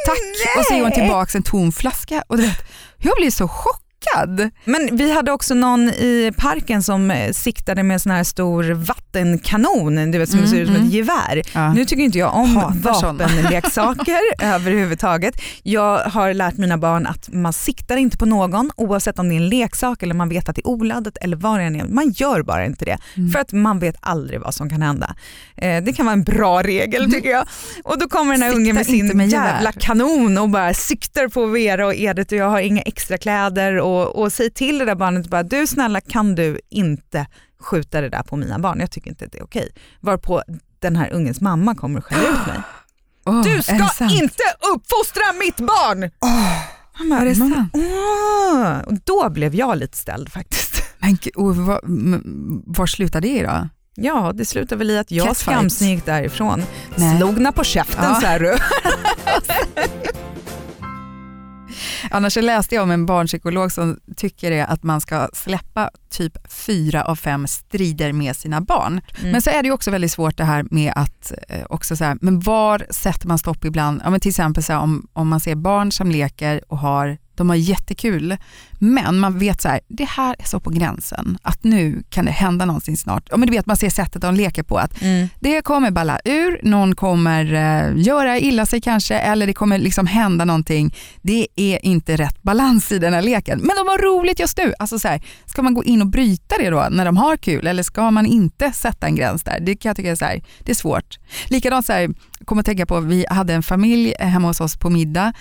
Tack! 0.05 0.19
Nej. 0.45 0.59
Och 0.59 0.65
så 0.65 0.73
ger 0.73 0.81
hon 0.83 0.91
tillbaka 0.91 1.37
en 1.37 1.43
tom 1.43 1.71
flaska. 1.71 2.23
Och 2.27 2.37
du 2.37 2.43
vet, 2.43 2.65
jag 2.97 3.15
blir 3.17 3.31
så 3.31 3.47
chockad 3.47 3.84
chockad. 4.05 4.49
Men 4.65 4.95
vi 4.95 5.13
hade 5.13 5.31
också 5.31 5.53
någon 5.53 5.89
i 5.89 6.31
parken 6.37 6.83
som 6.83 7.11
eh, 7.11 7.31
siktade 7.31 7.83
med 7.83 7.93
en 7.93 7.99
sån 7.99 8.11
här 8.11 8.23
stor 8.23 8.63
vattenkanon 8.63 10.11
du 10.11 10.17
vet, 10.17 10.29
som 10.29 10.39
mm, 10.39 10.51
ser 10.51 10.57
ut 10.57 10.67
som 10.67 10.75
ett 10.75 10.81
mm. 10.81 10.91
gevär. 10.91 11.41
Ja. 11.53 11.73
Nu 11.73 11.85
tycker 11.85 12.03
inte 12.03 12.17
jag 12.17 12.35
om 12.35 12.55
Hatar 12.55 13.13
vapenleksaker 13.13 14.19
överhuvudtaget. 14.43 15.41
Jag 15.63 15.97
har 15.97 16.33
lärt 16.33 16.57
mina 16.57 16.77
barn 16.77 17.07
att 17.07 17.29
man 17.33 17.53
siktar 17.53 17.97
inte 17.97 18.17
på 18.17 18.25
någon 18.25 18.71
oavsett 18.75 19.19
om 19.19 19.29
det 19.29 19.35
är 19.35 19.37
en 19.37 19.49
leksak 19.49 20.03
eller 20.03 20.13
man 20.13 20.29
vet 20.29 20.49
att 20.49 20.55
det 20.55 20.61
är 20.61 20.67
oladdat 20.67 21.17
eller 21.21 21.37
vad 21.37 21.59
det 21.59 21.63
än 21.63 21.75
är. 21.75 21.87
Man 21.87 22.11
gör 22.11 22.41
bara 22.41 22.65
inte 22.65 22.85
det 22.85 22.97
mm. 23.17 23.31
för 23.31 23.39
att 23.39 23.51
man 23.51 23.79
vet 23.79 23.95
aldrig 23.99 24.39
vad 24.39 24.53
som 24.53 24.69
kan 24.69 24.81
hända. 24.81 25.15
Eh, 25.57 25.83
det 25.83 25.93
kan 25.93 26.05
vara 26.05 26.13
en 26.13 26.23
bra 26.23 26.63
regel 26.63 27.01
mm. 27.01 27.11
tycker 27.11 27.29
jag. 27.29 27.47
Och 27.83 27.99
då 27.99 28.09
kommer 28.09 28.33
den 28.33 28.41
här 28.41 28.55
ungen 28.55 28.75
med 28.75 28.85
sin 28.85 29.17
med 29.17 29.29
jävla 29.29 29.71
kanon 29.71 30.37
och 30.37 30.49
bara 30.49 30.73
siktar 30.73 31.27
på 31.27 31.45
Vera 31.45 31.85
och 31.87 31.95
Edith 31.95 32.33
och 32.33 32.39
jag 32.39 32.49
har 32.49 32.59
inga 32.59 32.81
extra 32.81 33.17
kläder 33.17 33.79
och 33.79 33.94
och, 33.95 34.21
och 34.21 34.33
säg 34.33 34.51
till 34.51 34.77
det 34.77 34.85
där 34.85 34.95
barnet 34.95 35.27
bara, 35.27 35.43
du 35.43 35.67
snälla 35.67 36.01
kan 36.01 36.35
du 36.35 36.59
inte 36.69 37.27
skjuta 37.59 38.01
det 38.01 38.09
där 38.09 38.23
på 38.23 38.35
mina 38.35 38.59
barn, 38.59 38.79
jag 38.79 38.91
tycker 38.91 39.09
inte 39.09 39.25
att 39.25 39.31
det 39.31 39.37
är 39.37 39.43
okej. 39.43 39.69
Varpå 39.99 40.43
den 40.79 40.95
här 40.95 41.13
ungens 41.13 41.41
mamma 41.41 41.75
kommer 41.75 41.99
och 41.99 42.05
skäller 42.05 42.29
ut 42.29 42.47
mig. 42.47 42.57
Oh, 43.27 43.43
du 43.43 43.61
ska 43.61 43.73
inte 44.09 44.43
uppfostra 44.73 45.23
mitt 45.39 45.57
barn! 45.57 46.03
Oh, 46.03 46.61
mamma, 46.99 47.21
är 47.21 47.25
det 47.25 47.35
sant? 47.35 47.73
Oh. 47.73 48.79
Och 48.79 48.93
då 49.03 49.29
blev 49.29 49.55
jag 49.55 49.77
lite 49.77 49.97
ställd 49.97 50.31
faktiskt. 50.31 50.83
Men, 50.99 51.17
och 51.35 51.55
var, 51.55 51.81
var 52.77 52.85
slutar 52.85 53.21
det 53.21 53.43
då? 53.43 53.69
Ja, 53.95 54.31
det 54.35 54.45
slutade 54.45 54.75
väl 54.75 54.91
i 54.91 54.97
att 54.97 55.11
jag 55.11 55.37
skamsen 55.37 55.89
gick 55.89 56.05
därifrån. 56.05 56.63
Nej. 56.95 57.17
Slog 57.17 57.55
på 57.55 57.63
käften 57.63 58.03
ja. 58.03 58.21
så 58.21 58.27
här. 58.27 58.61
Annars 62.11 62.35
läste 62.35 62.75
jag 62.75 62.83
om 62.83 62.91
en 62.91 63.05
barnpsykolog 63.05 63.71
som 63.71 63.99
tycker 64.15 64.65
att 64.65 64.83
man 64.83 65.01
ska 65.01 65.29
släppa 65.33 65.89
typ 66.09 66.53
fyra 66.53 67.03
av 67.03 67.15
fem 67.15 67.47
strider 67.47 68.11
med 68.11 68.35
sina 68.35 68.61
barn. 68.61 69.01
Mm. 69.19 69.31
Men 69.31 69.41
så 69.41 69.49
är 69.49 69.63
det 69.63 69.71
också 69.71 69.91
väldigt 69.91 70.11
svårt 70.11 70.37
det 70.37 70.43
här 70.43 70.65
med 70.71 70.93
att 70.95 71.33
eh, 71.49 71.65
också 71.69 71.95
så 71.95 72.03
här, 72.03 72.17
men 72.21 72.39
var 72.39 72.85
sätter 72.89 73.27
man 73.27 73.37
stopp 73.37 73.65
ibland? 73.65 74.01
Ja, 74.03 74.09
men 74.09 74.19
till 74.19 74.29
exempel 74.29 74.63
så 74.63 74.73
här, 74.73 74.79
om, 74.79 75.07
om 75.13 75.27
man 75.27 75.39
ser 75.39 75.55
barn 75.55 75.91
som 75.91 76.11
leker 76.11 76.61
och 76.67 76.77
har 76.77 77.17
de 77.37 77.49
har 77.49 77.55
jättekul. 77.55 78.37
Men 78.79 79.19
man 79.19 79.39
vet 79.39 79.61
så 79.61 79.67
här, 79.69 79.79
det 79.87 80.05
här 80.05 80.35
är 80.39 80.45
så 80.45 80.59
på 80.59 80.69
gränsen 80.69 81.37
att 81.41 81.63
nu 81.63 82.03
kan 82.09 82.25
det 82.25 82.31
hända 82.31 82.65
någonting 82.65 82.97
snart. 82.97 83.27
Ja, 83.31 83.37
men 83.37 83.47
du 83.47 83.53
vet, 83.53 83.65
man 83.65 83.77
ser 83.77 83.89
sättet 83.89 84.21
de 84.21 84.35
leker 84.35 84.63
på 84.63 84.77
att 84.77 85.01
Mm. 85.01 85.27
det 85.39 85.61
kommer 85.61 85.91
balla 85.91 86.19
ur, 86.25 86.59
någon 86.63 86.95
kommer 86.95 87.53
eh, 87.53 87.93
göra 88.01 88.39
illa 88.39 88.65
sig 88.65 88.81
kanske 88.81 89.15
eller 89.15 89.47
det 89.47 89.53
kommer 89.53 89.77
liksom 89.77 90.07
hända 90.07 90.45
någonting. 90.45 90.95
Det 91.21 91.47
är 91.55 91.85
inte 91.85 92.15
rätt 92.15 92.41
balans 92.43 92.91
i 92.91 92.99
den 92.99 93.13
här 93.13 93.21
leken. 93.21 93.59
Men 93.59 93.75
de 93.75 93.87
har 93.87 93.97
roligt 93.97 94.39
just 94.39 94.57
nu. 94.57 94.73
Alltså 94.79 94.99
så 94.99 95.07
här, 95.07 95.21
ska 95.45 95.61
man 95.61 95.73
gå 95.73 95.83
in 95.83 96.01
och 96.01 96.07
bryta 96.07 96.55
det 96.57 96.69
då 96.69 96.87
när 96.91 97.05
de 97.05 97.17
har 97.17 97.37
kul 97.37 97.67
eller 97.67 97.83
ska 97.83 98.11
man 98.11 98.25
inte 98.25 98.71
sätta 98.71 99.07
en 99.07 99.15
gräns 99.15 99.43
där? 99.43 99.59
Det 99.59 99.75
kan 99.75 99.89
jag 99.89 99.95
tycka 99.97 100.11
är, 100.11 100.15
så 100.15 100.25
här, 100.25 100.43
det 100.59 100.71
är 100.71 100.75
svårt. 100.75 101.19
Likadant, 101.47 101.85
så 101.85 101.93
här, 101.93 102.09
kommer 102.45 102.59
att 102.59 102.65
tänka 102.65 102.85
på, 102.85 102.99
vi 102.99 103.25
hade 103.29 103.53
en 103.53 103.63
familj 103.63 104.13
hemma 104.19 104.47
hos 104.47 104.61
oss 104.61 104.77
på 104.77 104.89
middag 104.89 105.33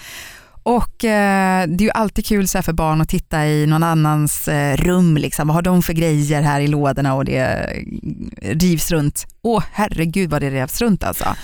och 0.64 1.04
eh, 1.04 1.66
det 1.68 1.82
är 1.84 1.86
ju 1.86 1.90
alltid 1.90 2.26
kul 2.26 2.48
så 2.48 2.62
för 2.62 2.72
barn 2.72 3.00
att 3.00 3.08
titta 3.08 3.46
i 3.46 3.66
någon 3.66 3.82
annans 3.82 4.48
eh, 4.48 4.76
rum. 4.76 5.16
Liksom. 5.16 5.48
Vad 5.48 5.54
har 5.54 5.62
de 5.62 5.82
för 5.82 5.92
grejer 5.92 6.42
här 6.42 6.60
i 6.60 6.66
lådorna 6.66 7.14
och 7.14 7.24
det 7.24 7.36
eh, 8.42 8.56
rivs 8.58 8.90
runt. 8.90 9.26
Åh 9.42 9.62
herregud 9.72 10.30
vad 10.30 10.42
det 10.42 10.50
revs 10.50 10.80
runt 10.80 11.04
alltså. 11.04 11.24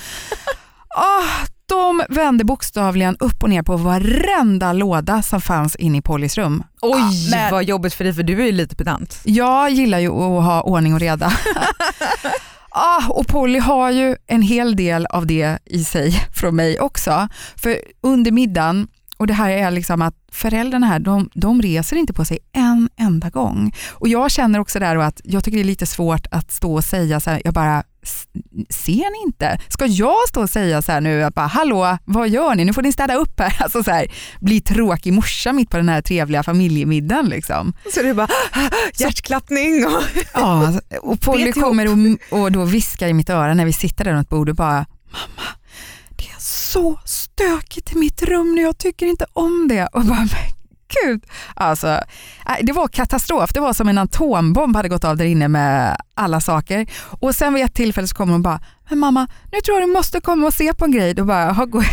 Ah, 0.96 1.46
de 1.66 2.02
vände 2.08 2.44
bokstavligen 2.44 3.16
upp 3.20 3.42
och 3.42 3.50
ner 3.50 3.62
på 3.62 3.76
varenda 3.76 4.72
låda 4.72 5.22
som 5.22 5.40
fanns 5.40 5.76
inne 5.76 5.98
i 5.98 6.02
Pollys 6.02 6.38
rum. 6.38 6.62
Oj 6.82 6.90
Ja, 7.00 7.10
men- 7.30 7.52
vad 7.52 7.64
jobbigt 7.64 7.94
för 7.94 8.04
dig 8.04 8.12
för 8.14 8.22
du 8.22 8.42
är 8.42 8.46
ju 8.46 8.52
lite 8.52 8.76
pedant. 8.76 9.20
Jag 9.24 9.70
gillar 9.70 9.98
ju 9.98 10.08
att 10.08 10.44
ha 10.44 10.62
ordning 10.62 10.94
och 10.94 11.00
reda. 11.00 11.32
ah, 12.70 13.08
och 13.08 13.26
Polly 13.26 13.58
har 13.58 13.90
ju 13.90 14.16
en 14.26 14.42
hel 14.42 14.76
del 14.76 15.06
av 15.06 15.26
det 15.26 15.58
i 15.64 15.84
sig 15.84 16.12
från 16.34 16.56
mig 16.56 16.80
också. 16.80 17.28
För 17.56 17.76
under 18.02 18.30
middagen, 18.30 18.88
och 19.20 19.26
det 19.26 19.34
här 19.34 19.50
är 19.50 19.70
liksom 19.70 20.02
att 20.02 20.14
föräldrarna 20.32 20.86
här, 20.86 20.98
de, 20.98 21.30
de 21.34 21.62
reser 21.62 21.96
inte 21.96 22.12
på 22.12 22.24
sig 22.24 22.38
en 22.52 22.88
enda 23.00 23.30
gång. 23.30 23.72
Och 23.92 24.08
jag 24.08 24.30
känner 24.30 24.58
också 24.58 24.78
där 24.78 24.96
att 24.96 25.20
jag 25.24 25.44
tycker 25.44 25.56
det 25.58 25.62
är 25.62 25.64
lite 25.64 25.86
svårt 25.86 26.26
att 26.30 26.50
stå 26.52 26.74
och 26.74 26.84
säga 26.84 27.20
så 27.20 27.30
här, 27.30 27.42
jag 27.44 27.54
bara, 27.54 27.82
"S- 28.02 28.24
ser 28.70 28.92
ni 29.12 29.26
inte? 29.26 29.60
Ska 29.68 29.86
jag 29.86 30.28
stå 30.28 30.42
och 30.42 30.50
säga 30.50 30.82
så 30.82 30.92
här 30.92 31.00
nu, 31.00 31.22
att 31.24 31.34
bara, 31.34 31.46
hallå, 31.46 31.98
vad 32.04 32.28
gör 32.28 32.54
ni? 32.54 32.64
Nu 32.64 32.72
får 32.72 32.82
ni 32.82 32.92
städa 32.92 33.14
upp 33.14 33.40
här. 33.40 33.56
Alltså 33.62 33.82
så 33.82 33.90
här, 33.90 34.06
bli 34.40 34.60
tråkig 34.60 35.12
morsa 35.12 35.52
mitt 35.52 35.70
på 35.70 35.76
den 35.76 35.88
här 35.88 36.02
trevliga 36.02 36.42
familjemiddagen 36.42 37.26
liksom. 37.28 37.72
Så 37.94 38.02
det 38.02 38.08
är 38.08 38.14
bara 38.14 38.28
hjärtklappning 38.94 39.86
och 39.86 40.02
Ja, 40.34 40.72
och 41.02 41.20
Polly 41.20 41.52
kommer 41.52 41.88
och, 42.32 42.40
och 42.40 42.52
då 42.52 42.64
viskar 42.64 43.08
i 43.08 43.12
mitt 43.12 43.30
öra 43.30 43.54
när 43.54 43.64
vi 43.64 43.72
sitter 43.72 44.04
där 44.04 44.12
runt 44.12 44.28
bordet 44.28 44.56
bara 44.56 44.86
Mamma, 45.12 45.48
så 46.72 47.00
stökigt 47.04 47.92
i 47.92 47.98
mitt 47.98 48.22
rum 48.22 48.54
nu, 48.54 48.62
jag 48.62 48.78
tycker 48.78 49.06
inte 49.06 49.26
om 49.32 49.68
det. 49.68 49.86
Och 49.92 50.04
bara, 50.04 50.18
men 50.18 50.28
gud. 51.04 51.24
Alltså, 51.54 52.00
nej, 52.48 52.60
det 52.62 52.72
var 52.72 52.88
katastrof, 52.88 53.50
det 53.54 53.60
var 53.60 53.72
som 53.72 53.88
en 53.88 53.98
atombomb 53.98 54.76
hade 54.76 54.88
gått 54.88 55.04
av 55.04 55.16
där 55.16 55.24
inne 55.24 55.48
med 55.48 55.96
alla 56.14 56.40
saker. 56.40 56.86
Och 57.20 57.34
sen 57.34 57.54
vid 57.54 57.64
ett 57.64 57.74
tillfälle 57.74 58.06
så 58.08 58.14
kommer 58.14 58.32
hon 58.32 58.42
bara, 58.42 58.60
men 58.90 58.98
mamma, 58.98 59.26
nu 59.52 59.60
tror 59.60 59.80
jag 59.80 59.88
du 59.88 59.92
måste 59.92 60.20
komma 60.20 60.46
och 60.46 60.54
se 60.54 60.74
på 60.74 60.84
en 60.84 60.90
grej. 60.92 61.14
Då 61.14 61.24
bara, 61.24 61.52
"Ha, 61.52 61.64
går 61.64 61.84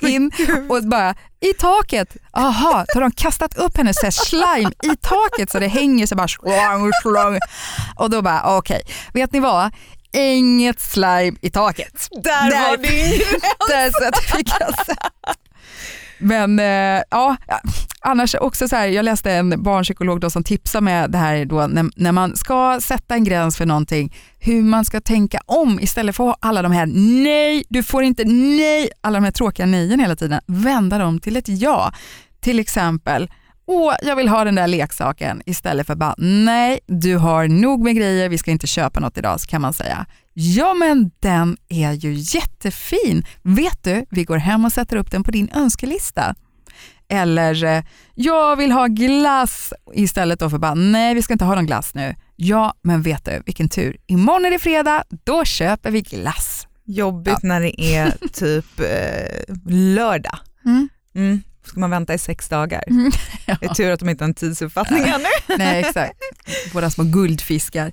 jag 0.00 0.10
in 0.10 0.30
och 0.68 0.84
bara, 0.84 1.14
i 1.40 1.52
taket, 1.52 2.16
aha, 2.32 2.84
så 2.88 2.96
har 2.98 3.00
de 3.00 3.10
kastat 3.10 3.56
upp 3.58 3.76
hennes 3.76 3.96
så 4.00 4.06
här 4.06 4.10
slime 4.10 4.70
i 4.82 4.96
taket 4.96 5.50
så 5.50 5.58
det 5.58 5.68
hänger 5.68 6.06
så 6.06 6.14
bara. 6.16 6.26
Och 7.96 8.10
då 8.10 8.22
bara, 8.22 8.56
okej, 8.56 8.82
vet 9.12 9.32
ni 9.32 9.40
vad? 9.40 9.70
Inget 10.16 10.80
slime 10.80 11.36
i 11.40 11.50
taket. 11.50 12.08
där 12.22 12.70
var 12.70 12.76
det 12.76 12.88
Där 13.68 13.90
sätter 13.90 14.36
vi 14.36 14.42
gränsen. 14.42 14.96
Men 16.18 16.58
eh, 16.58 17.02
ja, 17.10 17.36
annars 18.00 18.34
också 18.34 18.68
så 18.68 18.76
här, 18.76 18.86
jag 18.86 19.04
läste 19.04 19.32
en 19.32 19.62
barnpsykolog 19.62 20.20
då 20.20 20.30
som 20.30 20.44
tipsar 20.44 20.80
med 20.80 21.10
det 21.10 21.18
här 21.18 21.44
då, 21.44 21.66
när, 21.66 21.90
när 21.96 22.12
man 22.12 22.36
ska 22.36 22.80
sätta 22.82 23.14
en 23.14 23.24
gräns 23.24 23.56
för 23.56 23.66
någonting, 23.66 24.14
hur 24.38 24.62
man 24.62 24.84
ska 24.84 25.00
tänka 25.00 25.40
om 25.46 25.80
istället 25.80 26.16
för 26.16 26.36
alla 26.40 26.62
de 26.62 26.72
här 26.72 26.86
nej, 27.22 27.64
du 27.68 27.82
får 27.82 28.02
inte 28.02 28.24
nej, 28.24 28.90
alla 29.00 29.16
de 29.18 29.24
här 29.24 29.32
tråkiga 29.32 29.66
nejen 29.66 30.00
hela 30.00 30.16
tiden, 30.16 30.40
vända 30.46 30.98
dem 30.98 31.20
till 31.20 31.36
ett 31.36 31.48
ja. 31.48 31.92
Till 32.40 32.58
exempel, 32.58 33.30
åh, 33.66 33.94
jag 34.02 34.16
vill 34.16 34.28
ha 34.28 34.44
den 34.44 34.54
där 34.54 34.66
leksaken 34.66 35.42
istället 35.46 35.86
för 35.86 35.94
bara 35.94 36.14
nej, 36.18 36.80
du 36.86 37.16
har 37.16 37.48
nog 37.48 37.80
med 37.80 37.96
grejer, 37.96 38.28
vi 38.28 38.38
ska 38.38 38.50
inte 38.50 38.66
köpa 38.66 39.00
något 39.00 39.18
idag, 39.18 39.40
så 39.40 39.46
kan 39.46 39.60
man 39.60 39.72
säga. 39.72 40.06
Ja 40.32 40.74
men 40.74 41.10
den 41.20 41.56
är 41.68 41.92
ju 41.92 42.12
jättefin. 42.12 43.26
Vet 43.42 43.84
du, 43.84 44.04
vi 44.10 44.24
går 44.24 44.36
hem 44.36 44.64
och 44.64 44.72
sätter 44.72 44.96
upp 44.96 45.10
den 45.10 45.22
på 45.22 45.30
din 45.30 45.50
önskelista. 45.54 46.34
Eller, 47.08 47.64
eh, 47.64 47.84
jag 48.14 48.56
vill 48.56 48.72
ha 48.72 48.86
glass 48.86 49.72
istället 49.94 50.40
då 50.40 50.50
för 50.50 50.58
bara, 50.58 50.74
nej 50.74 51.14
vi 51.14 51.22
ska 51.22 51.32
inte 51.32 51.44
ha 51.44 51.54
någon 51.54 51.66
glass 51.66 51.94
nu. 51.94 52.14
Ja, 52.36 52.74
men 52.82 53.02
vet 53.02 53.24
du, 53.24 53.42
vilken 53.46 53.68
tur. 53.68 53.96
Imorgon 54.06 54.44
är 54.44 54.50
det 54.50 54.58
fredag, 54.58 55.04
då 55.24 55.44
köper 55.44 55.90
vi 55.90 56.00
glass. 56.00 56.66
Jobbigt 56.84 57.42
när 57.42 57.60
det 57.60 57.80
är 57.80 58.10
typ 58.32 58.80
eh, 58.80 59.54
lördag. 59.72 60.38
Mm. 60.64 60.88
Mm. 61.14 61.42
Ska 61.66 61.80
man 61.80 61.90
vänta 61.90 62.14
i 62.14 62.18
sex 62.18 62.48
dagar? 62.48 62.82
Ja. 63.48 63.56
Det 63.60 63.66
är 63.66 63.74
tur 63.74 63.90
att 63.90 64.00
de 64.00 64.08
inte 64.08 64.24
har 64.24 64.28
en 64.28 64.34
tidsuppfattning 64.34 65.02
ännu. 65.02 65.28
Nej, 65.58 65.80
exakt. 65.80 66.14
Våra 66.72 66.90
små 66.90 67.04
guldfiskar. 67.04 67.92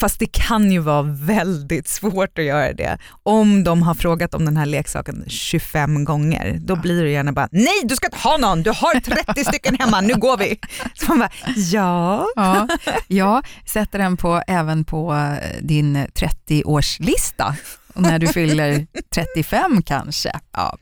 Fast 0.00 0.18
det 0.18 0.26
kan 0.26 0.72
ju 0.72 0.78
vara 0.78 1.02
väldigt 1.02 1.88
svårt 1.88 2.38
att 2.38 2.44
göra 2.44 2.72
det. 2.72 2.98
Om 3.22 3.64
de 3.64 3.82
har 3.82 3.94
frågat 3.94 4.34
om 4.34 4.44
den 4.44 4.56
här 4.56 4.66
leksaken 4.66 5.24
25 5.28 6.04
gånger, 6.04 6.58
då 6.60 6.76
blir 6.76 7.04
det 7.04 7.10
gärna 7.10 7.32
bara 7.32 7.48
nej 7.52 7.80
du 7.84 7.96
ska 7.96 8.06
inte 8.06 8.18
ha 8.18 8.36
någon, 8.36 8.62
du 8.62 8.70
har 8.70 9.00
30 9.00 9.44
stycken 9.44 9.76
hemma, 9.78 10.00
nu 10.00 10.14
går 10.14 10.36
vi. 10.36 10.58
Så 10.94 11.06
man 11.08 11.18
bara 11.18 11.30
ja. 11.56 12.26
Ja, 12.36 12.68
ja 13.06 13.42
sätter 13.66 13.98
den 13.98 14.16
på, 14.16 14.42
även 14.46 14.84
på 14.84 15.14
eh, 15.14 15.62
din 15.62 15.96
30-årslista. 15.96 17.54
Och 17.98 18.04
när 18.04 18.18
du 18.18 18.26
fyller 18.26 18.86
35 19.14 19.82
kanske. 19.82 20.32
Ja. 20.52 20.78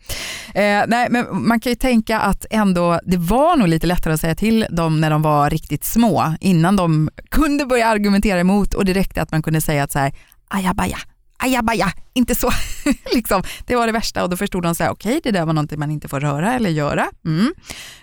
Eh, 0.54 0.84
nej, 0.88 1.06
men 1.10 1.26
man 1.30 1.60
kan 1.60 1.72
ju 1.72 1.76
tänka 1.76 2.20
att 2.20 2.46
ändå, 2.50 3.00
det 3.04 3.16
var 3.16 3.56
nog 3.56 3.68
lite 3.68 3.86
lättare 3.86 4.14
att 4.14 4.20
säga 4.20 4.34
till 4.34 4.66
dem 4.70 5.00
när 5.00 5.10
de 5.10 5.22
var 5.22 5.50
riktigt 5.50 5.84
små, 5.84 6.34
innan 6.40 6.76
de 6.76 7.10
kunde 7.30 7.66
börja 7.66 7.86
argumentera 7.86 8.40
emot 8.40 8.74
och 8.74 8.84
det 8.84 8.92
räckte 8.92 9.22
att 9.22 9.32
man 9.32 9.42
kunde 9.42 9.60
säga 9.60 9.82
att 9.82 9.92
så 9.92 9.98
här, 9.98 10.14
ajabaja, 10.48 10.98
ajabaja, 11.38 11.92
inte 12.14 12.34
så. 12.34 12.50
liksom, 13.14 13.42
det 13.66 13.76
var 13.76 13.86
det 13.86 13.92
värsta 13.92 14.22
och 14.22 14.30
då 14.30 14.36
förstod 14.36 14.62
de 14.62 14.74
så 14.74 14.84
här, 14.84 14.90
okej 14.90 15.20
det 15.24 15.30
där 15.30 15.46
var 15.46 15.52
någonting 15.52 15.78
man 15.78 15.90
inte 15.90 16.08
får 16.08 16.20
röra 16.20 16.52
eller 16.52 16.70
göra. 16.70 17.06
Mm. 17.24 17.54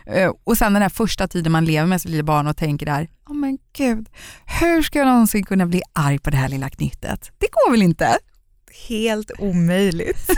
Eh, 0.05 0.31
och 0.43 0.57
sen 0.57 0.73
den 0.73 0.81
här 0.81 0.89
första 0.89 1.27
tiden 1.27 1.51
man 1.51 1.65
lever 1.65 1.87
med 1.87 2.01
sitt 2.01 2.11
lilla 2.11 2.23
barn 2.23 2.47
och 2.47 2.57
tänker 2.57 2.85
där, 2.85 3.07
oh 3.29 3.35
men 3.35 3.57
gud, 3.77 4.09
hur 4.45 4.81
ska 4.81 4.99
jag 4.99 5.07
någonsin 5.07 5.43
kunna 5.43 5.65
bli 5.65 5.81
arg 5.93 6.19
på 6.19 6.29
det 6.29 6.37
här 6.37 6.49
lilla 6.49 6.69
knyttet? 6.69 7.31
Det 7.37 7.47
går 7.51 7.71
väl 7.71 7.81
inte? 7.81 8.17
Helt 8.87 9.31
omöjligt. 9.39 10.29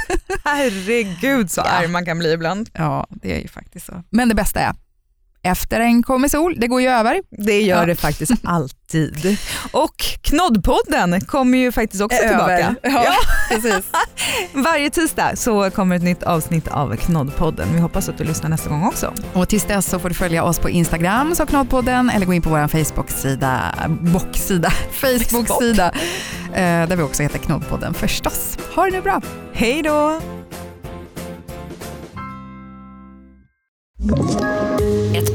Herregud 0.44 1.52
så 1.52 1.62
Ja. 1.62 1.70
arg 1.72 1.88
man 1.88 2.06
kan 2.06 2.20
bli 2.20 2.34
ibland. 2.34 2.70
Ja, 2.74 3.08
det 3.10 3.34
är 3.36 3.40
ju 3.42 3.48
faktiskt 3.48 3.86
så. 3.86 4.04
Men 4.10 4.30
det 4.30 4.36
bästa 4.36 4.60
är, 4.60 4.74
efter 5.46 5.80
en 5.80 6.04
kommer 6.04 6.28
sol, 6.28 6.56
det 6.58 6.68
går 6.68 6.82
ju 6.82 6.88
över. 6.90 7.22
Det 7.46 7.62
gör 7.62 7.80
Ja. 7.80 7.86
det 7.86 7.96
faktiskt 7.96 8.32
alltid. 8.44 9.38
Och 9.72 9.96
Knoddpodden 10.22 11.22
kommer 11.22 11.58
ju 11.58 11.72
faktiskt 11.72 12.04
också 12.04 12.18
tillbaka. 12.28 12.76
Ja, 12.84 13.14
precis. 13.50 13.86
Varje 14.54 14.90
tisdag 14.90 15.32
så 15.36 15.72
kommer 15.72 15.96
ett 15.96 16.04
nytt 16.04 16.24
avsnitt 16.24 16.68
av 16.68 16.96
Knoddpodden. 16.96 17.74
Vi 17.74 17.80
hoppas 17.80 18.10
att 18.10 18.18
du 18.18 18.24
lyssnar 18.24 18.50
nästa 18.50 18.70
gång 18.70 18.84
också. 18.88 19.14
Och 19.34 19.50
tills 19.50 19.64
dess 19.64 19.86
så 19.90 20.00
får 20.00 20.10
du 20.10 20.16
följa 20.16 20.44
oss 20.44 20.60
på 20.60 20.70
Instagram, 20.70 21.36
så 21.36 21.46
Knoddpodden, 21.46 22.10
eller 22.10 22.26
gå 22.26 22.34
in 22.34 22.42
på 22.42 22.50
vår 22.50 22.68
Facebook-sida, 22.68 23.62
bocksida, 24.02 24.70
Facebook-sida, 24.92 25.92
eh, 26.54 26.88
där 26.88 26.96
vi 26.96 27.04
också 27.04 27.24
heter 27.24 27.40
Knoddpodden 27.40 27.94
förstås. 27.94 28.58
Ha 28.76 28.86
det 28.86 28.92
nu 28.92 29.02
bra! 29.02 29.22
Hej 29.54 29.82
då! 29.84 30.20
Ett 35.16 35.35